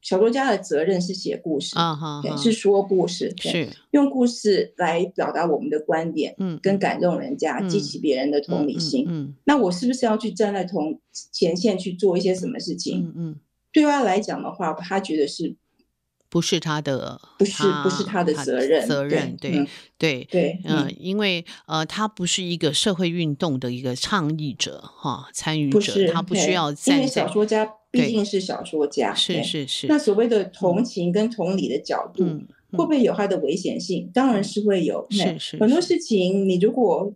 [0.06, 2.38] 小说家的责任是写故事，uh uh huh.
[2.40, 9.04] 是说故事，是用故事来表达我们的观点，嗯，跟感动人家，嗯、激起别人的同理心。
[9.08, 11.00] 嗯，那我是不是要去站在同
[11.32, 13.12] 前线去做一些什么事情？
[13.16, 13.36] 嗯，嗯
[13.72, 15.56] 对他来讲的话，他觉得是
[16.30, 27.68] 不是他的，不是不是他的责任，责任对、嗯、对对，嗯，嗯因为呃，他不是一个社会运动的一个倡议者哈，参与者，是他不需要站在因为小说家。
[27.96, 29.88] 毕竟是小说家，是是是。
[29.88, 32.24] 那所谓的同情跟同理的角度，
[32.72, 34.12] 会不会有它的危险性？
[34.14, 35.08] 当然是会有。
[35.10, 35.58] 是是。
[35.58, 37.14] 很多事情，你如果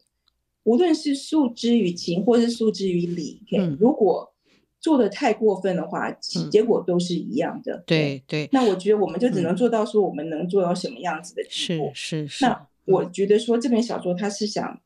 [0.64, 3.42] 无论是诉之于情，或是诉之于理，
[3.80, 4.34] 如果
[4.80, 6.10] 做的太过分的话，
[6.52, 7.84] 结果都是一样的。
[7.86, 8.48] 对对。
[8.52, 11.92] 那我觉得我们就只能做到说，我们能做到什么样子的地步。
[11.94, 12.46] 是是是。
[12.46, 14.80] 那我觉得说这本小说，它是想。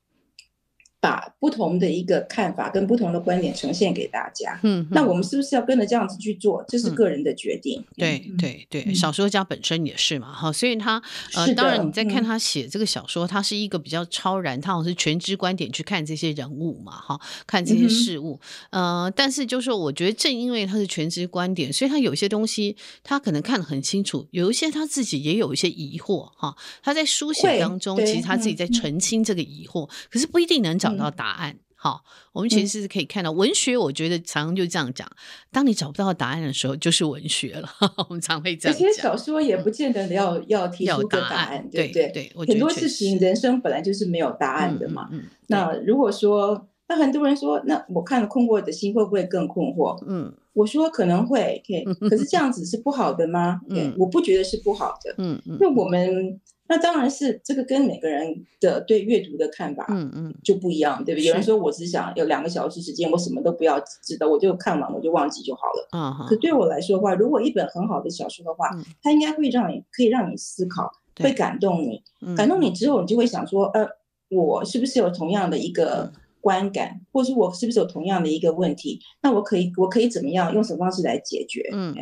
[1.04, 4.58] 把不同的一个看法跟不同的观点呈现给大家。
[4.64, 6.64] 嗯，那我们是不是要跟着这样子去做？
[6.66, 7.84] 这是个人的决定。
[7.98, 18.40] 对对对，小说家本身也是嘛，哈，所以他呃，当然你在看他写这个小说，他是一个比较超然，他好像是全知观点去看这些人物嘛，哈，看这些事物。
[18.70, 30.93] 呃，但是就是说，我觉得正因为他是全知观点，所以他有些东西他可能看得很清楚，有一些他自己也有一些疑惑，哈，他在书写当中，其实他自己在澄清这个疑惑，可是不一定能找。
[30.98, 32.02] 找到答案，好，
[32.32, 33.78] 我们其实是可以看到文学。
[33.78, 35.06] 我觉得常常就这样讲，
[35.52, 37.70] 当你找不到答案的时候，就是文学了。
[38.08, 38.88] 我们常会这样讲。
[38.88, 42.32] 其实小说也不见得要要提出个答案，对对对。
[42.48, 45.10] 很多事情，人生本来就是没有答案的嘛。
[45.48, 50.02] 那如果说，那很多人说，那我看了困惑的心会不会更困惑？
[50.08, 51.62] 嗯，我说可能会。
[52.10, 53.60] 可是这样子是不好的吗？
[53.68, 55.16] 嗯，我不觉得是不好的。
[55.18, 56.40] 嗯嗯，那我们。
[56.74, 61.28] 那当然是这个跟每个人的对阅读的看法，嗯嗯，就不一样，对不对？
[61.28, 65.88] 有人说我只想有两个小时时间，我什么都不要知道，我就看完我就忘记就好了。
[65.92, 66.28] 嗯。
[66.28, 73.88] 可对我来说的话，如果一本很好的小说的话，嗯、它应该会让你可以让你思考，会感动你，嗯、感动你之后，你就会想说，呃，
[74.30, 79.00] 我是不是有同样的一个观感，嗯、或是我是不是有同样的一个问题？
[79.22, 81.70] 那我可以我可以怎么样用什么方式来解决？
[81.72, 81.94] 嗯，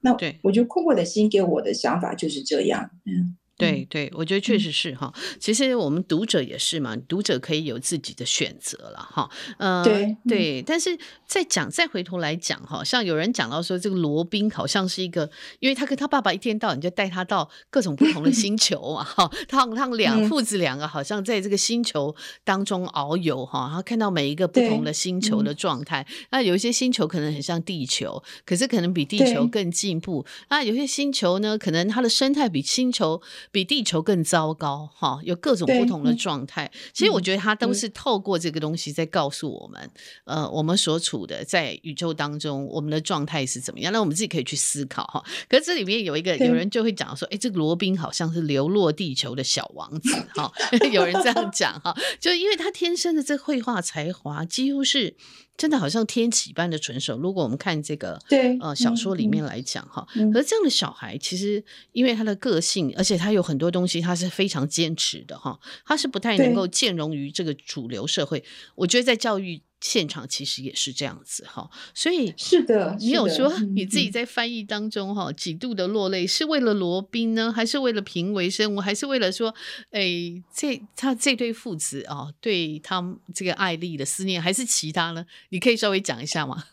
[0.00, 2.88] 那对，我觉得困惑的心给我的想法就是这样。
[3.04, 3.36] 嗯。
[3.56, 5.10] 对对，我觉得确实是哈。
[5.40, 9.30] 其实我们读者也是嘛，读者可以有自己的选择了哈。
[9.56, 19.30] 呃，对对，但是再讲再回头来讲哈，像有人讲到说，这个罗宾好像是一个，因为他跟他爸爸一天到晚就带他到各种不同的星球嘛哈。
[19.48, 22.14] 他他们两父子两个好像在这个星球
[22.44, 26.06] 当中遨游哈，然后看到每一个不同的星球的状态。
[26.30, 30.26] 那有一些星球可能很像地球，可是可能比地球更进步。
[30.50, 33.22] 那有些星球呢，可能它的生态比星球。
[33.50, 36.70] 比地球更糟糕，哈，有各种不同的状态。
[36.92, 39.90] 其实我觉得它都是透过这个东西在告诉我们，
[40.24, 43.92] 呃，我们所处的在宇宙当中，我们的状态是怎么样。
[43.92, 45.24] 那我们自己可以去思考，哈。
[45.48, 50.52] 可是这里面有一个有人就会讲说，哎，这个罗宾好像是流落地球的小王子，哈，
[50.92, 55.16] 有人这样讲，哈，就因为他天生的这绘画才华几乎是。
[55.56, 57.18] 真的好像天启般的纯熟。
[57.18, 68.42] 如果我们看这个对呃小说里面来讲哈，嗯嗯、可是这样的小孩其实因为他的个性，而且他有很多东西他是非常坚持的哈，他是不太能够兼容于这个主流社会。
[68.74, 69.62] 我觉得在教育。
[69.80, 79.54] 现场其实也是这样子哈，所以是的，你有说你自己在翻译当中哈几度的落泪，是为了罗宾呢，还是为了平为生物，还是为了说，
[79.90, 85.26] 哎，这他这对父子啊，对他这个爱丽的思念，还是其他呢？
[85.50, 86.64] 你可以稍微讲一下吗？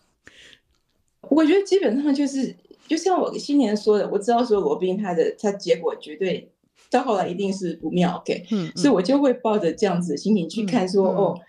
[1.29, 2.55] 我觉得基本上就是，
[2.87, 6.49] 就像我新年说的，我知道说罗宾他的他结果绝对
[6.89, 11.41] 到后来一定是不妙嗯，所以我就会抱着这样子的心情去看说，说、嗯嗯、哦，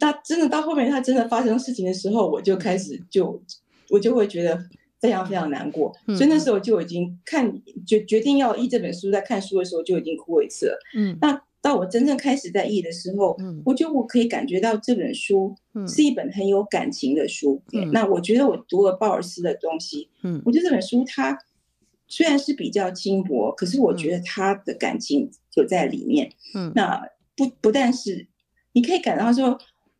[0.00, 3.42] 那那真的到后面他真的发生事情的时候，我就开始就
[3.90, 4.58] 我就会觉得
[5.00, 7.52] 非常非常难过，嗯、所以那时候就已经看
[7.86, 11.40] 决决定要译这本书，在看书的时候就已经哭过一次了，嗯，那。
[11.60, 15.52] 到我真正开始在译的时候，嗯，我觉得我可以感觉到这本书
[15.88, 17.60] 是一本很有感情的书。
[17.72, 21.36] 嗯，那我觉得我读了鲍尔斯的东西，嗯，我觉得这本书它
[22.06, 26.30] 虽然是比较轻薄，可是我觉得他的感情就在里面。
[26.54, 27.02] 嗯，那
[27.36, 28.28] 不不但是
[28.72, 29.58] 你可以感到说，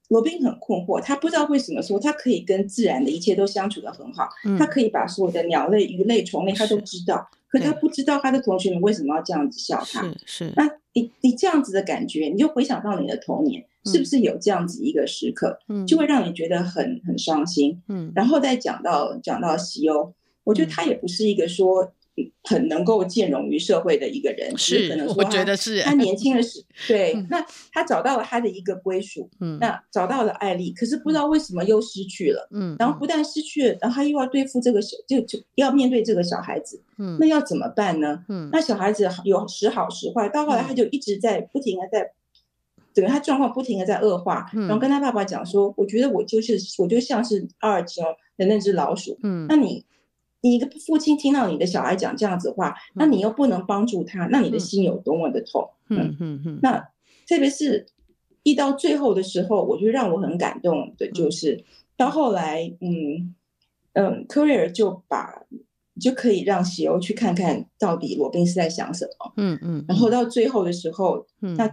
[0.09, 10.03] 罗宾很困惑，他不知道为什么说他可以跟自然的一切都相处得很好，他可以把所有的鸟类、鱼类、虫类他都知道，可他不知道他的同学们为什么要这样子笑他。
[10.03, 10.69] 是，是那。
[10.95, 17.81] 你你这样子的感觉，你就回想到你的童年，嗯、是不是有这样子一个时刻，嗯、就会让你觉得很很伤心。
[17.87, 21.93] 嗯，然后再讲到讲到西欧，我觉得他也不是一个说。
[22.45, 25.81] 很能够兼容于社会的一个人，是可能说他，我觉得是。
[25.83, 38.25] 他年轻的时， 对，那他找到了他的一个归属，嗯，那找到了艾丽，可是不知道为什么又失去了，嗯，然后不但失去了，然后他又要对付这个小，就就要面对这个小孩子，嗯，那要怎么办呢？
[38.29, 42.11] 嗯，那小孩子有时好时坏，到后来他就一直在不停的在，
[42.95, 49.85] 整个他状况不停的在恶化，然后跟他爸爸讲说，我觉得我就是，我就像是阿尔吉欧的那只老鼠，嗯，那你。
[50.41, 55.69] 你一个父亲听到你的小孩讲这样子的话，那你又不能帮助他，那你的心有多么的痛？
[55.89, 56.59] 嗯嗯嗯。
[56.63, 56.79] 那
[57.27, 57.87] 特别是
[58.45, 61.65] 一到最后的时候，我觉得让我很感动的就是
[61.97, 63.35] 到后来，嗯
[63.95, 65.43] 嗯，科瑞尔就把
[66.01, 69.33] 就可以让喜欧去看看到底罗宾是在想什么。
[69.37, 69.85] 嗯嗯。
[69.89, 71.69] 然后到最后的时候，那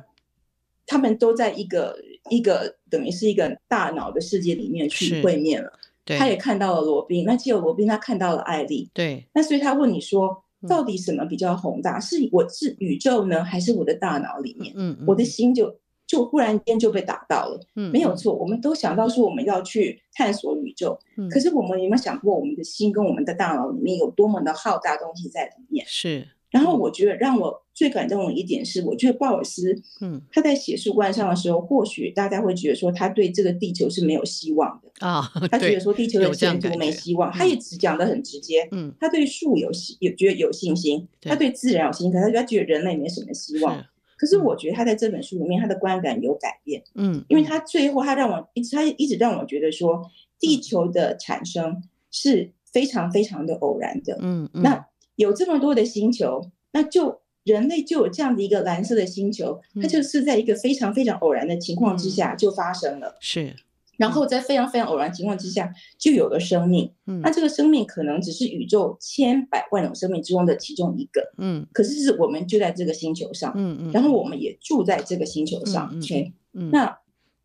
[0.88, 1.97] 他们都在一个
[2.30, 5.71] 一个等于是一个大脑的世界里面去会面了。
[6.06, 8.89] 对他也看到了罗宾，那既有罗宾，他看到了艾丽。
[8.94, 11.98] 对，那所以他问你说，到底什么比较宏大？
[11.98, 14.72] 嗯、是我是宇宙呢，还是我的大脑里面？
[14.78, 17.60] 嗯，嗯我的心就就忽然间就被打到了。
[17.76, 25.86] 嗯，没有错，我们都想到说我们要去探索宇宙，嗯、可是我们有没有想过，我们的心跟我们的大脑里面有多么的浩大东西在里面？
[25.88, 26.28] 是。
[26.56, 41.52] 然后我觉得让我最感动的一点是，我觉得鲍尔斯，嗯，他在写树冠上的时候，或许大家会觉得说他对这个地球是没有希望的啊，他觉得说地球的前途没希望，他也只讲的很直接，嗯，他对树有有觉得有信心，他对。
[41.52, 43.84] 自然有信心，可他觉得人类没什么希望。
[44.18, 50.02] 可是我觉得他在这本书里面，他的观感有改变，嗯，因为他最后他让我一直他一直让我觉得说，
[50.39, 54.86] 地球的产生是非常非常的偶然的，嗯，那。
[55.15, 63.15] 有这么多的星球，那就人类就有这样的一个蓝色的星球，嗯、它就是在一个非常非常偶然的情况之下就发生了。
[63.19, 63.56] 是、嗯，
[63.97, 66.91] 然后在非常非常偶然情况之下就有了生命。
[67.06, 71.21] 嗯，那这个生命可能只是宇宙千百万种生命之中的其中一个。
[71.38, 73.54] 嗯，可是是我们就在这个星球上。
[73.56, 75.89] 嗯嗯，然后我们也住在这个星球上。
[75.93, 76.97] 嗯 OK，嗯，那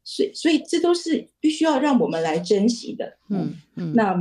[0.02, 3.18] 所以所以这都是必须要让我们来珍惜的。
[3.28, 4.16] 嗯嗯，那。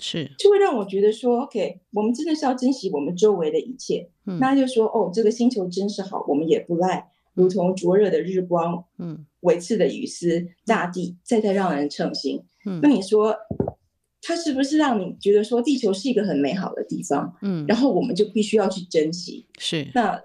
[0.00, 4.08] 是，就会让我觉得说，OK，我们真的是要珍惜我们周围的一切。
[4.26, 12.40] 嗯，那就说，哦，这个星球真是好，我们也不赖，如同灼热的日光，嗯，维持的雨丝，大地再再让人称心。
[12.64, 13.34] 嗯，那你说，
[14.22, 17.34] 它是不是让你觉得说，地球是一个很美好的地方？
[17.42, 19.46] 嗯，然后我们就必须要去珍惜。
[19.58, 20.22] 是，那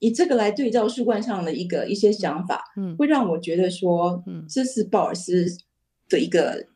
[0.00, 5.46] 以这个来对照树冠上的一个一些想法，嗯，会让我觉得说，嗯，这是鲍尔斯
[6.10, 6.66] 的一个。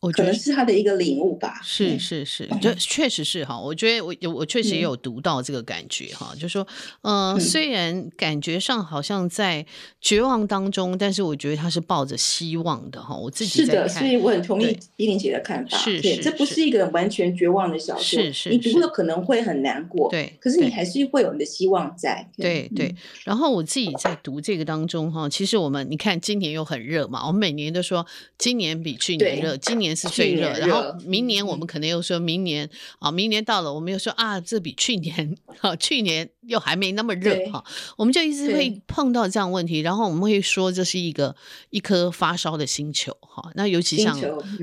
[0.00, 1.60] 我觉得是他的一个领悟吧。
[1.62, 3.58] 是是是，就确实是哈。
[3.58, 6.64] 我觉得我有我确实也有读到这个感觉哈，就说，
[7.02, 9.66] 嗯，虽然感觉上好像在
[10.00, 13.16] 绝望当中，但是我觉得他是抱着希望的哈。
[13.16, 15.76] 我自己是的，所以我很同意依琳姐的看法。
[15.76, 18.02] 是是，这不是一个完全绝望的小说。
[18.22, 20.08] 是是，你读了可能会很难过。
[20.10, 22.24] 对，可是你还是会有你的希望在。
[22.36, 22.94] 对对。
[23.24, 28.06] 然后我自己在读这个当中哈，其实我们你看今年又很热嘛，我们每年都说
[28.38, 29.87] 今年比去年热，今年。
[29.88, 37.62] 年是最热，然后明年我们可能又说明年啊，明年到了，我们又说啊，这比去年 啊，去年又还没那么热哈，
[37.96, 41.36] 我们就一直会碰到这样问题，然后我们会说这是一个
[41.70, 43.50] 一颗发烧的星球哈。
[43.54, 44.18] 那尤其像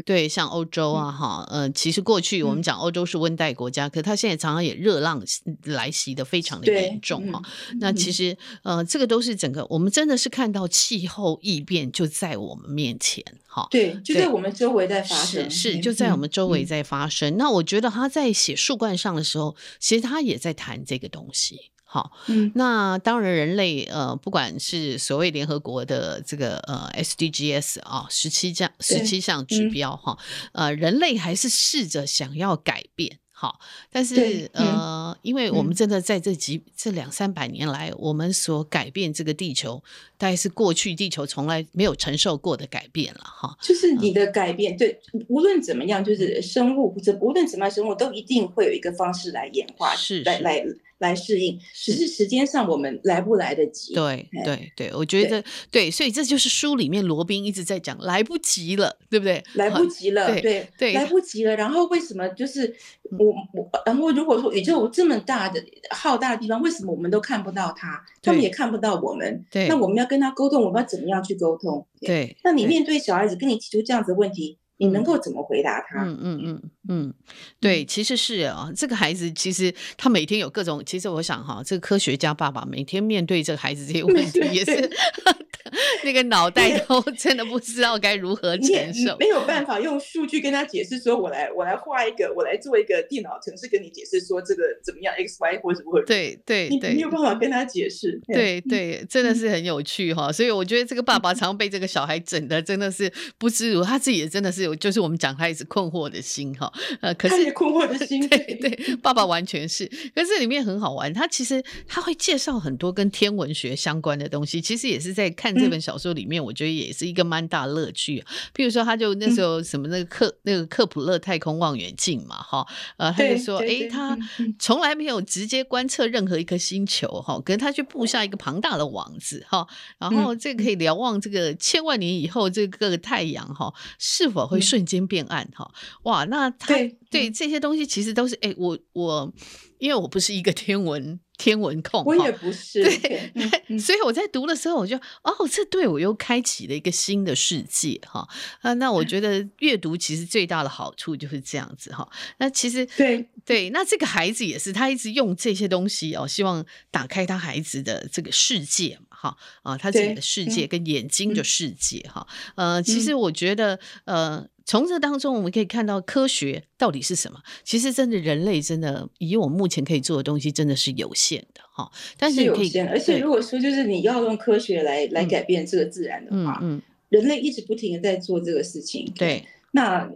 [0.06, 5.24] 对像欧洲啊哈，呃，其实过去我们讲欧洲是温带国家，可它现在常常也热浪
[5.66, 7.42] 来袭的非常的严重哈。
[7.80, 13.68] 那其实呃，这个都是整个我们真的是看到气候异变就在我们面前哈。
[13.70, 15.16] 对，就在我们周围在发。
[15.26, 17.34] 生是，就在我们周围在发生。
[17.34, 21.72] 嗯、那我觉得他在写树冠上的时候，其实他也在谈这个东西。
[21.96, 30.18] 好，嗯，那当然人类呃，不管是所谓联合国的这个呃 SDGs 啊，十七项十七项指标哈，
[30.52, 33.20] 呃，人类还是试着想要改变。
[33.38, 33.60] 好，
[33.92, 39.84] 但是呃、嗯，因为我们真的在这几、嗯、这两三百年来，我们所改变这个地球，
[40.18, 43.58] 大概是过去地球从来没有承受过的改变了哈。
[43.62, 50.66] 就是你的改变，嗯、对，无论怎么样，就是生物或者无论怎么样，生物都一定会有一个方式来演化，是，是来来。
[51.00, 53.94] 来适应，只是时间上我们来不来得及。
[53.94, 59.42] 对对对，我觉得对，对，所以这就是书里面罗宾一直在讲，来不及了，对不对？
[59.54, 61.56] 来不及了，对对，对，来不及了。
[61.56, 62.76] 然后为什么就是
[63.18, 69.46] 我我，然后如果说宇宙这么大的浩大的地方，为什么我们都看不到他，他们也看不到我们？
[69.50, 71.88] 对，那我们要跟他沟通，我们要怎么样去沟通？
[72.02, 74.58] 对，那你面对小孩子跟你提出这样子的问题。
[74.78, 76.04] 你能够怎么回答他？
[76.04, 77.14] 嗯嗯嗯嗯，
[77.62, 84.92] 对，其实是啊，这个孩子其实他每天有各种，其实我想哈，这个科学家爸爸每天面对这个孩子这些问题也是。
[86.04, 96.02] 那个脑袋都 真的不知道该如何承受，没有办法用数据跟他解释说，我来我来画一个，我来做一个电脑程式跟你解释说这个怎么样 x y 或者什么。
[96.06, 98.20] 对对对，你没有办法跟他解释。
[98.28, 106.72] 对对，真的是很有趣哈，所以我觉得这个爸爸常被这个小孩整的真的是不知如，他自己也真的是有，就是我们讲他一直困惑的心哈。
[107.02, 109.86] 呃，可是困惑的心，对对，爸爸完全是。
[110.14, 116.36] 可是这里面很好玩，他其实他会介绍很多跟天文学相关的东西，其实也是在看这本小说里面。
[116.46, 124.16] 我觉得也是一个蛮大乐趣，譬如说，他就那时候什么那个克、嗯、那个克普勒太空望远镜嘛，哈，呃，他就说，哎，他
[124.60, 129.66] 从来没有直接观测任何一颗星球，哈，可是他去布下一个庞大的网子，哈，
[129.98, 135.72] 然后这个可以瞭望这个千万年以后这个太阳，哈，是否会瞬间变暗，哈，
[136.04, 139.34] 哇，那他对，对这些东西其实都是，哎，我我
[139.80, 141.20] 因为我不是一个天文。
[141.38, 142.84] 天文控，我也不是。
[142.84, 143.32] 对，
[143.68, 148.28] 嗯、所以我在读的时候，我就哦，这对我又开启了一个新的世界哈
[148.62, 148.74] 啊！
[148.76, 152.08] 那我觉得阅读其实最大的好处就是这样子哈。
[152.38, 162.28] 那其实对对，那这个孩子也是，他一直用这些东西哦，希望打开他孩子的这个世界嘛哈啊，他自己的世界跟眼睛的世界哈。
[162.56, 164.48] 呃，其实我觉得呃。
[164.68, 167.40] 从这当中，我们可以看到科学到底是什么？
[167.64, 171.88] 其实，真的人类真的以我目前可以做的东西，真的是有限的哈。
[172.18, 172.90] 但是有限。
[172.90, 179.06] 而且如果说就是你要用科学来来改变这个自然的话，嗯，嗯，人类一直不停的在做这个事情。
[179.16, 180.10] 对，那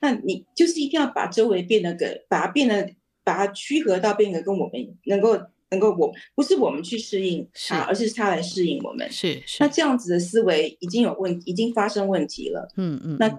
[0.00, 2.90] 那你就是一定要把周围变得个，把它变得，
[3.24, 5.40] 把它趋合到变得跟我们能够。
[5.76, 9.06] 能够我不是我们去适应它，而是它来适应我们。
[9.10, 9.58] 是是。
[9.60, 12.66] 那这样子的思维已经有问，已经发生问题了。
[12.76, 13.16] 嗯嗯。
[13.20, 13.30] 那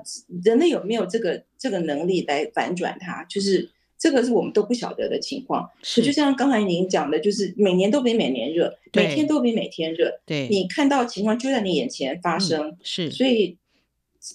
[0.44, 3.24] 人类有没有这个这个能力来反转它？
[3.26, 5.68] 就是这个是我们都不晓得的情况。
[5.82, 6.04] 是。
[6.04, 10.12] 就像刚才您讲的，就是每年都比每年热，每天都比每天热。
[10.26, 10.48] 对。
[10.50, 12.70] 你看到情况就在你眼前发生。
[12.70, 13.12] 嗯、是。
[13.12, 13.58] 所以。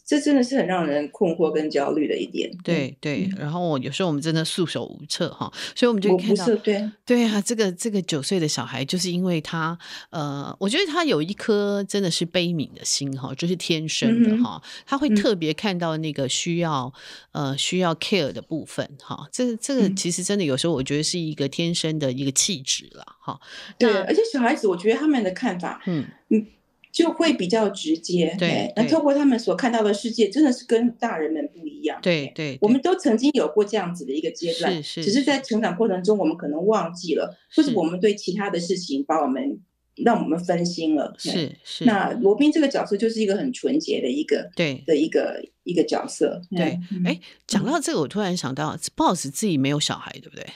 [0.04, 2.50] 这真的是很让人困惑跟焦虑的一点。
[2.62, 9.78] 对对，然后有时候我们真的束手无策哈，所以我们就看到，对对啊，这个这个九岁的小孩，就是因为他
[10.10, 16.92] 呃，我觉得他有一颗真的是悲悯的心哈，就是天生的哈，他会特别看到那个需要
[17.32, 23.40] 呃需要 care 的部分哈，这个这个其实真的有时候我觉得是一个天生的一个气质了哈。
[23.78, 26.46] 对，而且小孩子，我觉得他们的看法，嗯嗯。
[26.92, 28.70] 就会比较直接，对。
[28.76, 31.98] 那透过他们所看到的世界，真的是跟大人们不一样。
[32.02, 39.58] 对对，我们都曾经有过这样子的一个阶段，是是，只是在成长过程中，我们可能忘记了，或是我们对其他的事情把我们
[40.04, 41.14] 让我们分心了。
[41.18, 41.86] 是是。
[41.86, 46.42] 那罗宾这个角色就是一个很纯洁的一个对的一个一个角色。
[46.50, 50.46] 对，哎，讲到这个，我突然想到，Boss 自己没有小孩，对不对？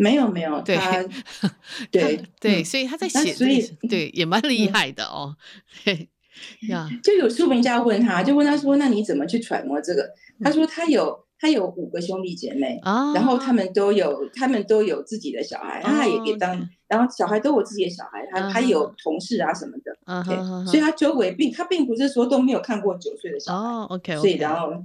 [0.00, 1.02] 没有没有，他
[1.92, 5.36] 对对，对，所以他在写，所以对也蛮厉害的哦。
[5.84, 6.08] 对
[6.70, 10.08] 呀，就有书评家问他，就问他说：“那你怎么去揣摩这个？”
[10.42, 12.80] 他说：“他有他有五个兄弟姐妹，
[13.14, 20.64] 然后他们都有他们都有自己的小孩，他也给当，然后小孩都有自己的小孩，他他有同事啊什么的。
[20.64, 23.84] 所以他周围并他并不是说都没有看过九岁的小孩。
[23.90, 24.82] OK，所以然后。”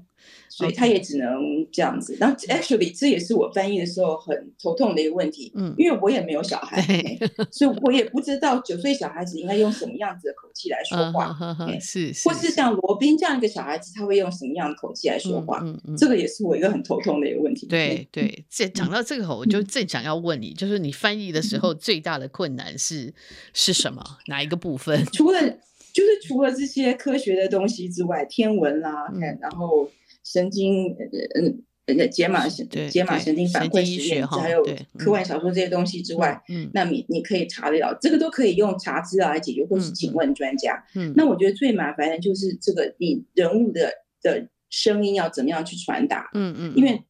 [0.50, 1.36] 所以他也只能
[1.72, 6.82] 这样子，然后 actually 这也是我翻译的时候很头痛的一个问题，嗯，因为我也没有小孩，
[7.52, 11.36] 所以我也不知道九岁小孩子应该用什么样子的口气来说话，
[11.80, 15.64] 是，或是像罗宾这样一个小孩子，他会用什么样的口气来说话？
[15.98, 17.68] 这个也是我一个很头痛的一个问题。
[17.68, 23.14] 对对，这讲到这个，我就正想要问你，就是你翻译的时候最大的困难是
[23.54, 24.02] 是什么？
[24.28, 25.06] 哪一个部分？
[25.08, 29.90] 除了就是除了这些科学的东西之外，天文啦，嗯然后。
[30.26, 30.94] 神经，
[31.36, 34.62] 嗯，呃解码神解码神经反馈实验，还有
[34.98, 40.84] 科幻小说这些东西之外，嗯，那你你可以查得了，这个都可以用查资料来解决，或是请问专家。
[40.96, 46.30] 嗯，那我觉得最麻烦的就是这个你人物的的声音要怎么样去传达？
[46.34, 47.02] 嗯嗯，因为。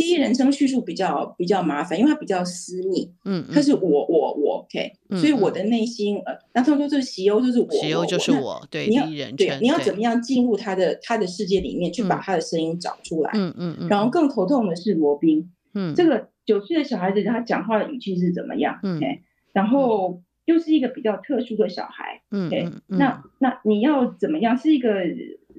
[0.00, 3.12] 第一人称叙述比较比较麻烦，因为它比较私密。
[3.26, 13.30] 嗯，它是我我我，OK，所以我的内心呃，那他们说这是西欧，就是我，西欧就是我，对，第一人称，对，你要怎么样进入他的他的世界里面去把他的声音找出来？
[13.34, 13.88] 嗯嗯嗯。
[13.88, 18.80] 然后更头痛的是罗宾，嗯，这个九岁的小孩子他讲话的语气是怎么样？
[18.82, 18.98] 嗯，
[19.52, 22.48] 然后又是一个比较特殊的小孩，嗯，
[22.86, 24.56] 那那你要怎么样？
[24.56, 24.94] 是一个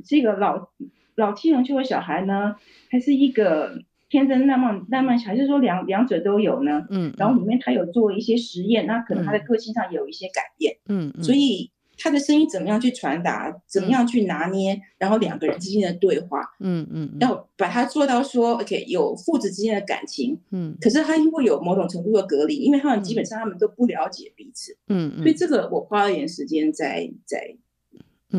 [0.03, 0.67] 是一个老
[1.13, 2.55] 老气横秋的小孩呢，
[2.89, 3.83] 还是一个？
[4.12, 6.86] 天真烂漫烂漫，还是说两两者都有呢？
[6.89, 10.76] 嗯，然后里面他有做一些实验，那可能他的个性上有一些改变。
[10.88, 20.38] 嗯，所以他的声音怎么样去传达，怎么样去拿捏，然后两个人之间的对话，嗯嗯，要把它做到说，OK，有父子之间的感情。
[20.51, 24.76] 嗯，可是他因为有某种程度的隔离，因为他们基本上他们都不了解彼此。
[24.89, 27.55] 嗯嗯，所以这个我花了点时间在在。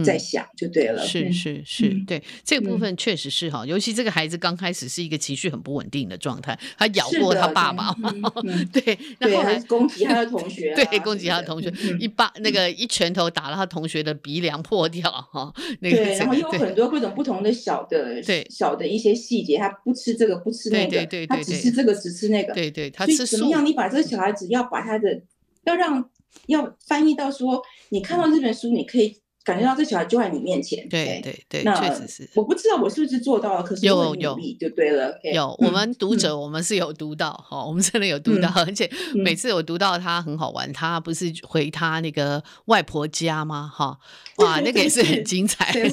[0.05, 7.95] 在想就对了，是是是，对这个部分确实是哈，尤其这个孩子刚开始是一个情绪很不稳定的状态，他咬过他爸爸，
[8.73, 23.67] 对，然后还攻击他的同学， 对，攻击他的同学，一巴那个一拳头打了他同学的鼻梁破掉哈，那个对，然后有很多各种不同的小的对小的一些细节，他不吃这个不吃那个，他只吃这个只吃那个，对对，他吃怎么样？
[23.67, 25.21] 你把这个小孩子要把他的
[25.65, 26.09] 要让
[26.47, 29.22] 要翻译到说，你看到这本书你可以。
[29.45, 32.31] 感觉到这小孩就在你面前，对对对，确实是。
[32.35, 35.19] 我不知道我是不是做到了，可是有努力就对了。
[35.33, 43.69] 有我们读者，我们是有读到哈，我们真的有读到，而且每次我读到他很好玩，他不是回他那个外婆家吗？
[43.75, 43.99] 哈，
[44.39, 45.91] 哇，那个也是很精彩， 对，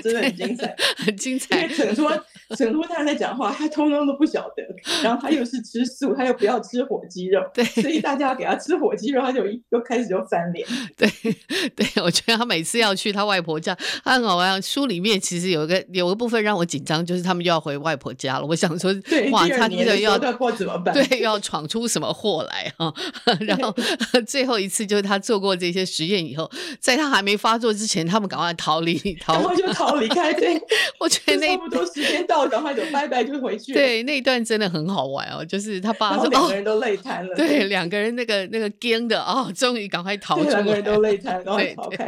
[0.00, 1.66] 真的很精彩，很精彩。
[1.82, 2.08] 很多
[2.50, 4.62] 很多大人在讲话，他通通都不晓得，
[5.02, 10.64] 然后他又是吃素，他又不要吃火鸡肉，对，所以大家要给他吃火鸡肉，他就又开始就翻脸，
[10.96, 11.10] 对
[11.74, 12.11] 对，我。
[12.12, 14.60] 我觉得他每次要去他外婆家，他很好玩。
[14.60, 18.44] 书里面其实有一个有个部分让我紧张，就是他们又要回外婆家了。
[18.44, 18.92] 我想说，
[19.32, 20.92] 哇，他这个要过怎么办？
[20.92, 22.92] 对，要闯出什么祸来哈？
[23.40, 23.74] 然后
[24.28, 30.34] 最后一次就是他做过这些实验以后，在他还没发作之前，他们赶快逃离，逃然后就逃离开。
[30.34, 30.60] 对，
[31.00, 33.72] 我觉得那差不多时间到，赶快就拜拜就回去。
[33.72, 37.34] 对，那一段真的很好玩哦，就是他爸说两个人都累瘫了。
[37.34, 40.50] 对，两个人那个那个惊的哦，终于赶快逃出来。
[40.50, 42.01] 两个人都累瘫，赶快逃开。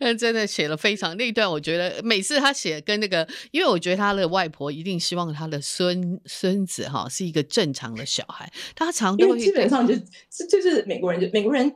[0.00, 11.72] 那真的写了非常那一段，我觉得每次他写跟那个，因为我觉得他的外婆一定希望他的孙孙子哈是一个正常的小孩，他常都会基本上就是就是美国人，就美国人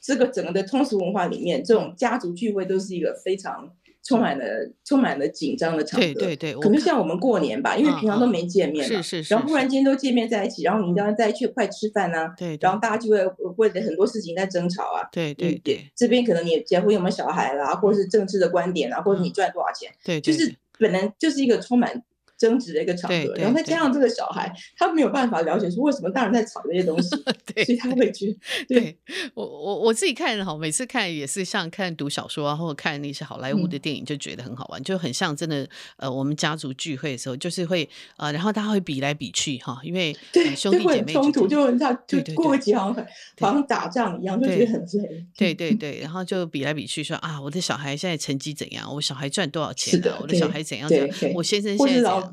[0.00, 3.72] 这个整个的通俗文化里面，这种家族聚会都是一个非常。
[4.04, 4.44] 充满了
[4.84, 13.18] 充满了紧张的场合，对对对，可能像我们过年吧，因为平常都没见面嘛，是是是，然后忽然间都见面在一起，然后你要在一起快吃饭呐，对，然后大家就会
[13.56, 22.02] 为了很多事情在争吵啊，对对对，这边可能你结婚有没有小孩啦，或者是政治的观点啊，或者你赚多少钱，对，就是本来就是一个充满。
[22.36, 27.10] 争执的一个场合，然后再加上这个小孩，他没有办法了解说为什么大人在吵这些东西，
[27.54, 28.36] 对，所以他会觉得，
[28.68, 28.96] 对
[29.34, 43.06] 我我我自己看哈，每次看也是像看读小说啊，或者看那些好莱坞的电影，就觉得很好玩，就很像真的呃，我们家族聚会的时候，就是会呃，然后大家会比来比去哈，因为对兄弟姐妹冲突，就人家就过节好像
[43.38, 45.24] 好像打仗一样，就觉得很累。
[45.36, 48.92] 对对对，然后就比来比去说啊，我的小孩现在成绩怎样？
[48.94, 50.00] 我小孩赚多少钱？
[50.20, 50.88] 我的小孩怎样？
[50.88, 52.23] 怎样，我先生现在怎样？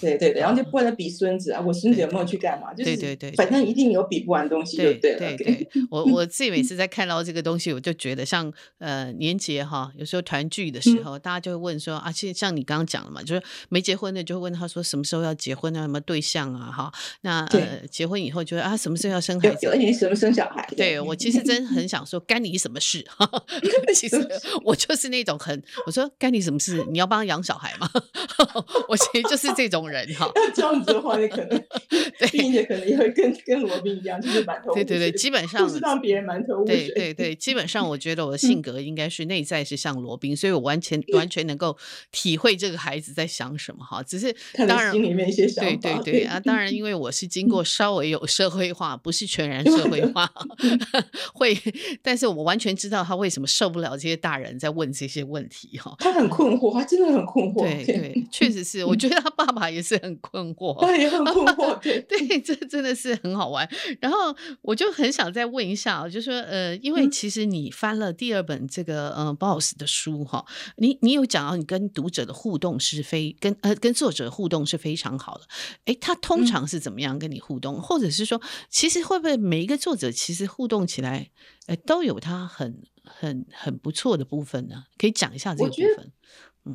[0.00, 2.72] 对对对，然后就不能比孙子啊，我孙子有没有去干嘛？
[2.74, 5.68] 就是对对对，反正一定有比不完东西，对对对。
[5.90, 16.92] 我我自己每次在看到这个东西，我就觉得像呃年节哈，有时候团聚的时候，大家就会问说啊，其实像你刚刚讲了嘛，就是没结婚的就会问他说什么时候要结婚啊，什么对象啊哈？
[17.22, 19.66] 那呃结婚以后就啊什么时候要生孩子？
[19.68, 20.66] 而且什么生小孩？
[20.76, 23.04] 对我其实真很想说干你什么事？
[23.94, 24.16] 其实
[24.64, 26.84] 我就是那种很我说干你什么事？
[26.90, 27.88] 你要帮他养小孩吗？
[28.88, 29.72] 我其实就是这。
[29.72, 31.64] 种人哈， 要这样子的话，你可能，
[32.30, 34.74] 并且可能也会跟跟罗宾一样，就是满头。
[34.74, 36.88] 对对对，基本上是让别人满头雾水。
[36.88, 41.74] 对对对，基本上我觉得我的 性格应该是内在是像罗宾，所以我完全完全能够
[42.10, 44.02] 体会这个孩子在想什么哈。
[44.02, 44.30] 只是
[44.68, 45.70] 当然心里面一些想法。
[45.80, 50.30] 对对对啊，当然因为我是经过稍微有社会化，不是全然社会化，
[51.32, 51.56] 会，
[52.02, 55.96] 但是我完全知道他为什么受不了这些大人在问这些问题哈。
[55.98, 57.62] 他很困惑，他真的很困惑。
[57.62, 63.68] 对对，确实是，我觉得他爸爸也是很困惑，他也很困惑， 对对，这真的是很好玩。
[64.00, 70.44] 然后我就很想再问一下，就说呃，因为其实你翻了第二本这个呃 Boss 的书哈，
[70.76, 75.44] 你你有讲到你跟读者的互动是非跟呃跟作者互动是非常好的，
[75.86, 81.30] 哎，他通常是怎么样跟你互动，嗯、或者是说，其实会不会每一个作者其实互动起来，
[81.66, 84.84] 哎，都有他很很很不错的部分呢？
[84.96, 86.12] 可以讲一下这个部分。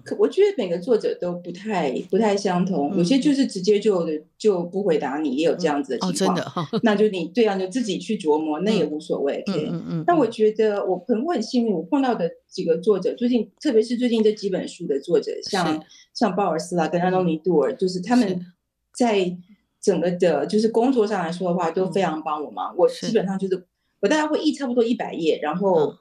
[0.03, 4.05] 可我觉得每个作者都不太不太相同，嗯、有些就是直接就
[4.37, 6.37] 就不回答你，也有这样子的情况。
[6.37, 9.41] 嗯哦、真的，那就你对啊，就自己去琢磨，那也无所谓。
[9.47, 10.03] 嗯嗯嗯。
[10.05, 15.81] 那我觉得我很我很幸运，我碰到的几个作者，最近特别是最近这几本书的作者，像
[16.13, 18.45] 像鲍尔斯啦，跟安东尼杜尔，就是他们
[18.93, 19.37] 在
[19.81, 22.75] 整个的，就是工作上来说的话，都非常帮我忙。
[22.77, 23.65] 我基本上就是
[24.01, 25.95] 我大概会译差不多一百页，然后。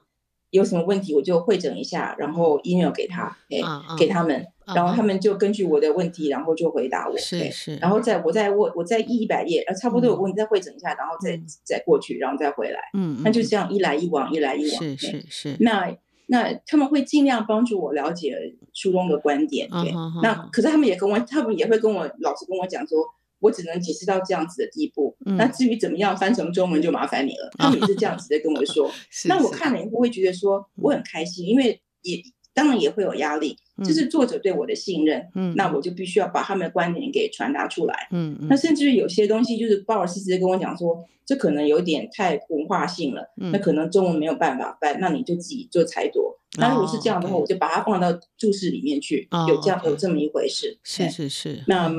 [0.51, 3.59] 有什么问题我就会诊一下，然后 email 给他，哎、
[3.97, 15.57] 给他们，嗯、然后他们就根据我的问题，然后就回答我，是是，然后再我再我我再译一百页，差不多有问题再会诊一下，然后再、嗯、再过去，然后再回来，嗯，那就这样一来一往，一来一往，是是是。
[15.59, 15.93] 那
[16.27, 18.33] 那他们会尽量帮助我了解
[18.73, 22.99] 书中的观点，对，嗯、那可是他们也跟我，他们也会跟我老师跟我讲说。
[23.39, 27.49] 我只能解释到这样子的地步，嗯、那至于怎么样翻成中文就麻烦你了。
[27.57, 28.89] 他们也是这样子的跟我说。
[29.09, 32.21] 是是，那我看了以后会觉得说我很开心，嗯、因为也
[32.53, 35.23] 当然也会有压力，这、嗯、是作者对我的信任。
[35.35, 38.07] 嗯，那我就必须要把他们的观点给传达出来。
[38.11, 38.47] 嗯嗯。
[38.49, 46.35] 那甚至于有些东西，就是鲍尔斯直接跟我讲说，这可能有点太文化性了，嗯、那可能中文没有办法翻，那你就自己做裁夺。
[46.57, 49.27] 那如果是这样的话，我就把它放到注释里面去。
[49.29, 50.79] 哦、有这样有这么一回事。
[50.83, 51.63] 是是是。
[51.67, 51.93] 那。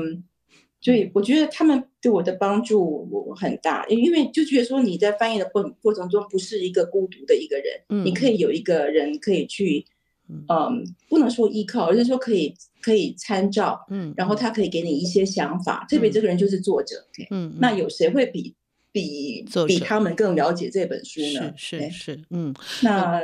[0.81, 9.85] 所以我觉得他们对我的帮助我很大，因为就觉得说你在翻译的过过程中不是一个孤独的一个人，嗯，你可以有一个人可以去，
[10.29, 18.55] 嗯，不能说依靠，而是说可以可以参照，嗯，然后他可以给你一些想法，特别这个人就是作者，嗯，那有谁会比
[18.91, 21.53] 比比他们更了解这本书呢？
[21.57, 21.89] 是是？
[21.89, 23.19] 是，嗯，那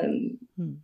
[0.57, 0.81] 嗯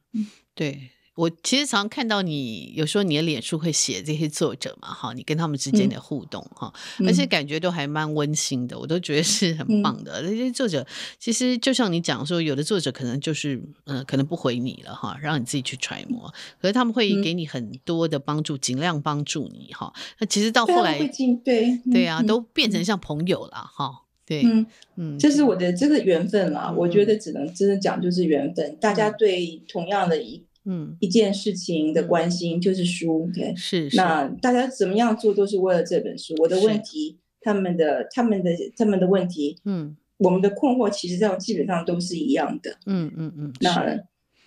[0.56, 0.90] 对。
[1.16, 10.24] 我其实常看到你，有时候你的脸书会写这些作者嘛，哈，你跟他们之间的互动，哈、嗯，而且感觉都还蛮温馨的，我都觉得是很棒的。
[10.24, 10.88] 这些、嗯、作者
[11.20, 16.34] 其实就像你讲说，有的作者可能就是，嗯、呃，可能不回你了，哈，让你自己去揣摩。
[16.62, 19.94] 可是他们会给你很多的帮助，尽量帮助你，哈。
[20.20, 20.98] 那其实到后来，
[21.44, 24.04] 对对啊，都变成像朋友了，哈。
[24.26, 26.74] 对，嗯嗯，这是我的这个缘分啦。
[26.76, 30.42] 我觉得只能真的讲就是缘分，大家对同样的一。
[30.66, 33.90] 嗯，一件事情的关心就是书，OK，是。
[33.94, 36.36] 那大家怎么样做都是为了这本书。
[36.38, 42.78] 我的问题，他们的、他们的、他们的问题，嗯，我们的困惑，其实上基本上都是一样的。
[42.86, 43.54] 嗯嗯嗯。
[43.62, 44.00] 那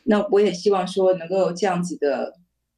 [0.04, 2.32] 那我也希望说能够有这样子的，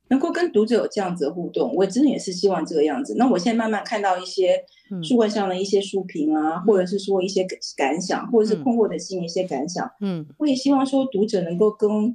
[0.08, 1.74] 能够跟读者有这样子的互动。
[1.74, 3.16] 我真的也是希望这个样子。
[3.18, 4.64] 那我现在慢慢看到一些
[5.02, 12.14] 书柜上的一些书评啊，或者是说一些感想，或者是困惑的心一些感想，嗯，我也希望说读者能够跟。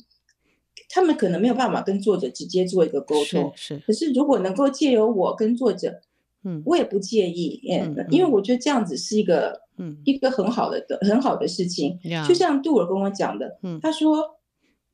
[0.91, 3.75] 他们可能没有办法跟作者直接做一个沟通，是。
[3.75, 6.01] 是，可是如果能够借由我跟作者，
[6.43, 11.97] 嗯，我也不介意，嗯，因为我觉得这样子是一个，嗯，一个很好的的很好的事情。
[12.03, 14.37] 嗯、就像杜尔跟我讲的，嗯，他说，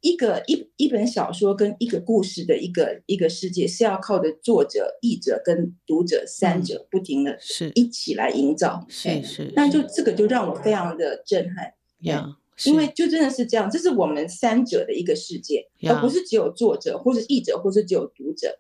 [0.02, 9.52] 一个一一本小说跟一个故事的一个一个世界是要靠着作者、译者跟读者三者不停的是一起来营造，是是。
[9.56, 12.38] 那就这个就让我非常的震撼，呀。
[12.66, 18.58] 因为就真的是这样，这是我们三者的一个世界，而不是只有作者，或者译者，或者只有读者。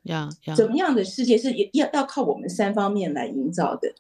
[0.56, 3.92] 怎么样的世界是要要靠我们三方面来营造的？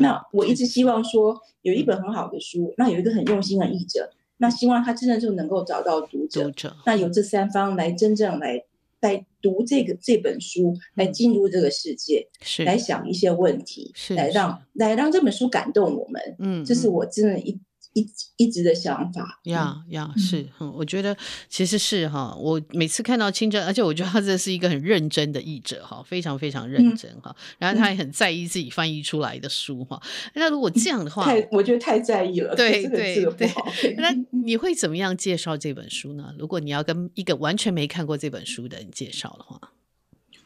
[0.00, 6.52] 那我一直希望说，有一本很好的书，那有一个很用心的译者，那希望他真的就能够找到读者。
[6.84, 8.60] 那由这三方来真正来
[9.02, 16.20] 来读这个这本书，来进入这个世界，是来想一些问题，是来让来让这本书感动我们。
[16.40, 17.56] 嗯，这是我真的一。
[17.94, 18.04] 一
[18.36, 21.16] 一直的想法，呀呀，是，嗯，我觉得
[21.48, 30.02] 其实是哈，我每次看到清真，而且我觉得他这是一个很认真的译者哈，非常非常认真哈，嗯、然后他也很在意自己翻译出来的书哈。
[30.34, 33.48] 那如果这样的话，太，我觉得太在意了，对对对。
[33.96, 36.34] 那你会怎么样介绍这本书呢？
[36.36, 39.72] 如果你要跟一个完全没看过这本书的人介绍的话，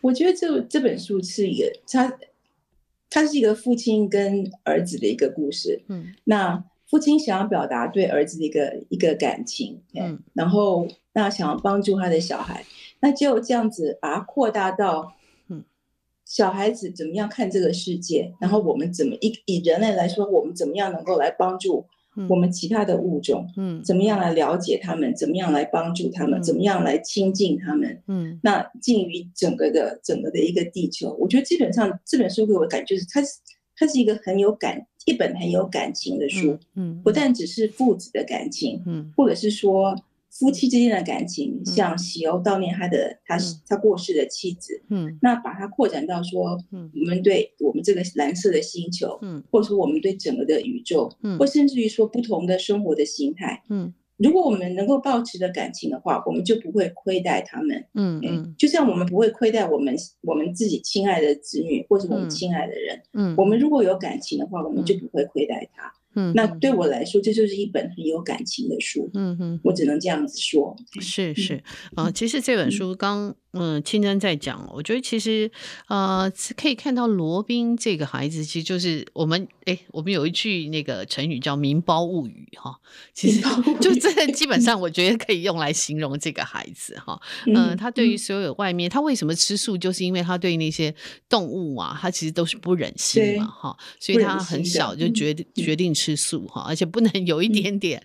[0.03, 2.19] 我觉得这这本书是一个，他
[3.09, 6.63] 他是一个父亲跟儿子的一个故事，嗯，那。
[6.89, 12.65] 父亲想要表达对儿子的一个一个感情，嗯，然后那想要帮助他的小孩，
[13.01, 15.13] 那就这样子把它扩大到，
[15.49, 15.65] 嗯，
[16.25, 21.85] 小孩子怎么样看这个世界，然后我们怎么以以人类来说，我们怎么样能够来帮助
[22.29, 33.39] 我们其他的物种，嗯，怎么样来了解他们，怎么样来帮助他们，怎么样来亲近他们，嗯，那近于整个的整个的一个地球，我觉得基本上这本书给我的感觉是，它是
[33.77, 39.97] 它是一个很有感，一本很有感情的书，嗯，不但只是父子的感情，嗯，或者是说。
[40.31, 43.37] 夫妻之间的感情，像喜欧悼念他的他
[43.67, 65.93] 他过世的妻子，嗯，那把它扩展到说，嗯，我们对我们这个蓝色的星球，嗯，或者说我们对整个的宇宙，嗯，或甚至于说不同的生活的形态，嗯，如果我们能够保持着感情的话，我们就不会亏待他们，嗯嗯，就像我们不会亏待我们我们自己亲爱的子女或者我们亲爱的人，嗯，我们如果有感情的话，我们就不会亏待他。
[66.15, 69.09] 嗯，那对我来说，这就是一本很有感情的书。
[69.15, 70.75] 嗯哼，我只能这样子说。
[71.01, 71.55] 是是，
[71.95, 73.35] 啊、呃，其实这本书刚。
[73.53, 75.51] 嗯，清真在讲，我觉得其实
[75.89, 82.79] 呃，可以看到罗宾这个孩子，其实就是我们哎，我们有一句那个成语叫“名包物语”哈，
[83.13, 83.41] 其实
[83.81, 87.21] 就这基本 上我觉得可以用来形容这个孩子哈。
[87.47, 90.95] 嗯、呃，他对于所有外面，他为什么吃素，就是因为他对那些
[91.29, 98.03] 动物啊，他其实都是不忍心嘛哈，所以他很小就决定决定吃素哈，而且不能有一点点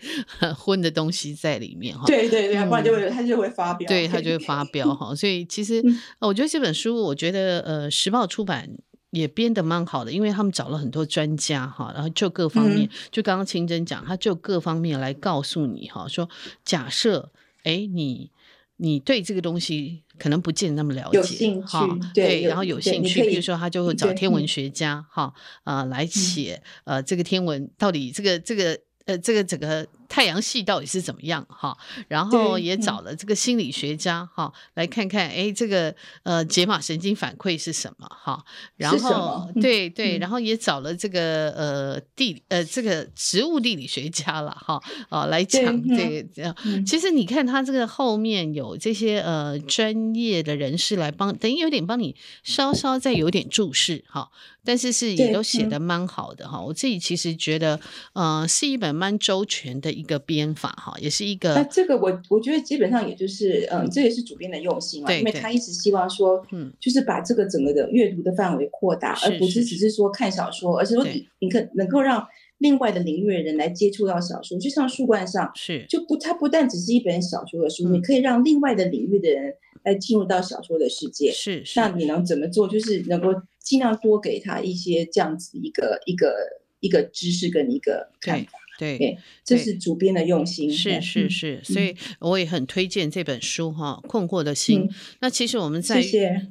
[0.57, 2.05] 荤的东西在里面哈。
[2.05, 5.43] 对对对，不然就会他就会发飙，对他就会发飙哈，所以。
[5.53, 5.83] 其实，
[6.19, 8.69] 我觉得这本书，我觉得呃，时报出版
[9.13, 16.27] 也编得蛮好的，因为他们找了很多专家哈，然后就各方面，就刚刚清真讲，他就各方面来告诉你哈，说
[16.65, 18.31] 假设哎，你
[18.77, 25.31] 你对这个东西可能不见得那么了解哈，对，然后有兴趣，比如说他就会找天文学家哈
[25.63, 29.87] 啊来写呃这个天文到底这个这个呃这个整个。
[30.07, 31.75] 太阳系到底是怎么样哈？
[32.07, 38.45] 然后也找了这个心理学家哈，来看看哎，这个呃解码神经反馈是什么哈？
[38.77, 44.79] 然后对对，然后也找了这个呃地呃这个植物地理学家了哈
[45.09, 46.55] 啊来讲这个。
[46.85, 54.29] 其实你看他这个后面有这些呃专业的人士来帮，等于有点帮你稍稍再有点注释哈，
[54.63, 56.61] 但是是也都写的蛮好的哈。
[56.61, 57.79] 我自己其实觉得
[58.13, 60.02] 呃是一本蛮周全的一。
[60.03, 61.55] 一个编法哈，也是一个。
[61.55, 71.07] 那这个我我觉得基本上也就是，嗯，这也是主编的用心嘛，因为他一直希望说，嗯，就是把这个整个的阅读的范围扩大，而不是只是说看小说，而是说
[71.39, 72.27] 你可能够让
[72.57, 82.67] 另外的领域的人来接触到小说，就像树冠上是，就不，它不但只是一本小说的书，嗯，你可以让另外的领域的人来进入到小说的世界，是，是，那你能怎么做？
[82.67, 83.29] 就是能够
[83.59, 86.35] 尽量多给他一些这样子一个一个
[86.81, 88.59] 一个知识跟一个看法。
[88.79, 90.71] 对，这是主编的用心。
[90.71, 94.87] 是是是，所以我也很推荐这本书哈，《困惑的心》。
[95.19, 96.03] 那其实我们在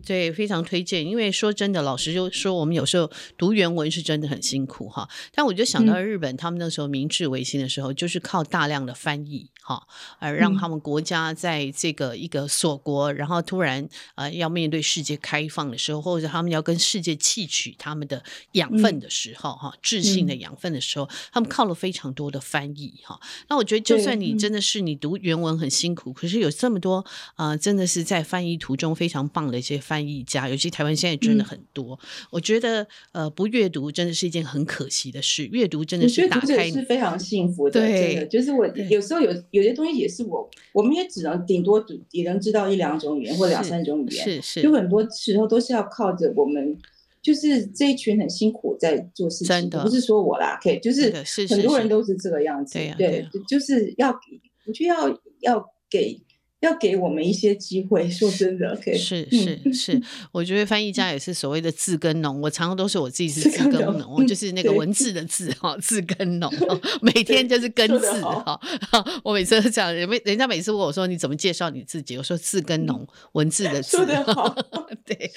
[0.06, 5.08] 对非常推荐，因为说真的，老师就说，我们有时候读原文是真的很辛苦哈。
[5.34, 9.82] 但我就想到日本，他们那时候明治维新的时候，就是靠大量的翻译哈，
[10.18, 27.04] 而让他们国家在这个一个锁国，然后突然呃要面对世界开放的时候，或者他们要跟世界汲取他们的养分的时候哈，智性的养分的时候，他们靠了非常多的翻译哈，那我觉得就算你真的是你读原文很辛苦，可是有这么多
[27.34, 31.98] 啊、呃，真的是在翻译途中非常棒的一些翻译家，尤其台湾现在真的很多。
[32.02, 37.80] 嗯、我觉得呃，不阅读真的是一件很可惜的事，阅读真的是打开是非常幸福的。
[37.80, 46.78] 对，真的就是我有时候有有些东西也是我，我们也只能顶多也能知道一两种语言或两三种语言，是是，有很多时候都是要靠着我们。
[47.22, 51.12] 就是这一群很辛苦在做事情，真的不是说我啦，可以，就是
[51.48, 54.10] 很多人都是这个样子，对，就是要，
[54.66, 55.08] 我就要
[55.40, 56.20] 要给。
[56.62, 62.40] 要给我们一些机会，说真的，okay, 是是是， 我觉得翻译家也是所谓的字根农。
[62.40, 66.48] 我常常都是我自己是字根农，就是那个文字的字哈，字根农，
[67.02, 68.60] 每天就是根字哈。
[69.24, 73.98] 我每次都这样，人人家每次问我说你怎么介绍你自己，我说字根农，文字的 字。
[75.04, 75.32] 对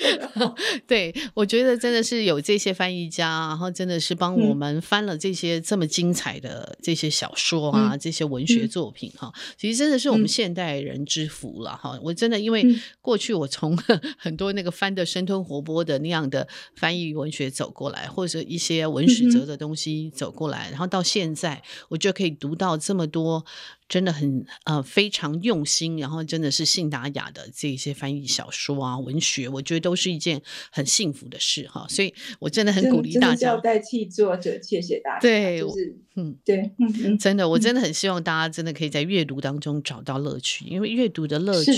[0.85, 9.33] 对，我觉得真的是有这些翻译家，然后真的是帮我们翻了这些这么精彩的这些小说啊，这些文学作品哈。
[9.57, 11.03] 其实真的是我们现代人。
[11.15, 11.97] 之福了哈！
[12.03, 12.61] 我真的因为
[12.99, 13.77] 过去我从
[14.19, 16.45] 很多那个翻的生吞活剥的那样的
[16.75, 23.45] 翻译文学走过来，或者一些文史哲的东西走过来，然后到现在我就可以读到这么多。
[23.87, 30.41] 真的很呃非常用心，然后真的是信达雅的这些翻译小说啊文学，我觉得都是一件
[30.71, 33.49] 很幸福的事哈，所以我真的很鼓励大家。
[33.49, 35.19] 要代替作者，谢谢大家。
[35.19, 41.71] 对，就是嗯，对，嗯嗯，真的，我真的很希望大家真的可以在阅读当中找到乐趣，因为阅读的乐趣，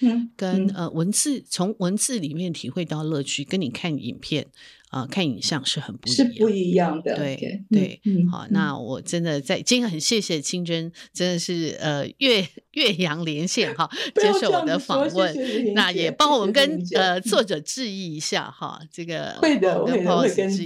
[0.00, 4.46] 嗯，跟呃文字从文字里面体会到乐趣，跟你看影片。
[4.94, 7.16] 啊，看影像是很不是不一样的。
[7.16, 20.04] 对对，嗯、好，那我真的在今天很谢谢清真，真的是呃越岳阳连线哈， 接受我的访问，谢谢那也帮我们跟呃作者致意一下哈，这个会的，我会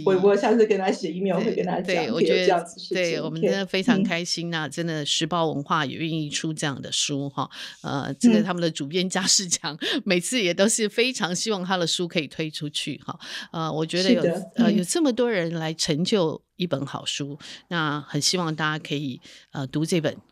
[0.04, 7.48] 我我下次跟他写 email 会跟他讲，对，我觉得对我们真的非常开心呐，真的时报文化也愿意出这样的书哈，
[7.82, 13.18] 呃，这个他们的主编嘉世强每次也都是非常希望他的书可以推出去哈，
[13.52, 17.38] 呃，我觉得有呃有这么多人来成就一本好书，
[17.68, 19.20] 那很希望大家可以
[19.52, 20.16] 呃读这本。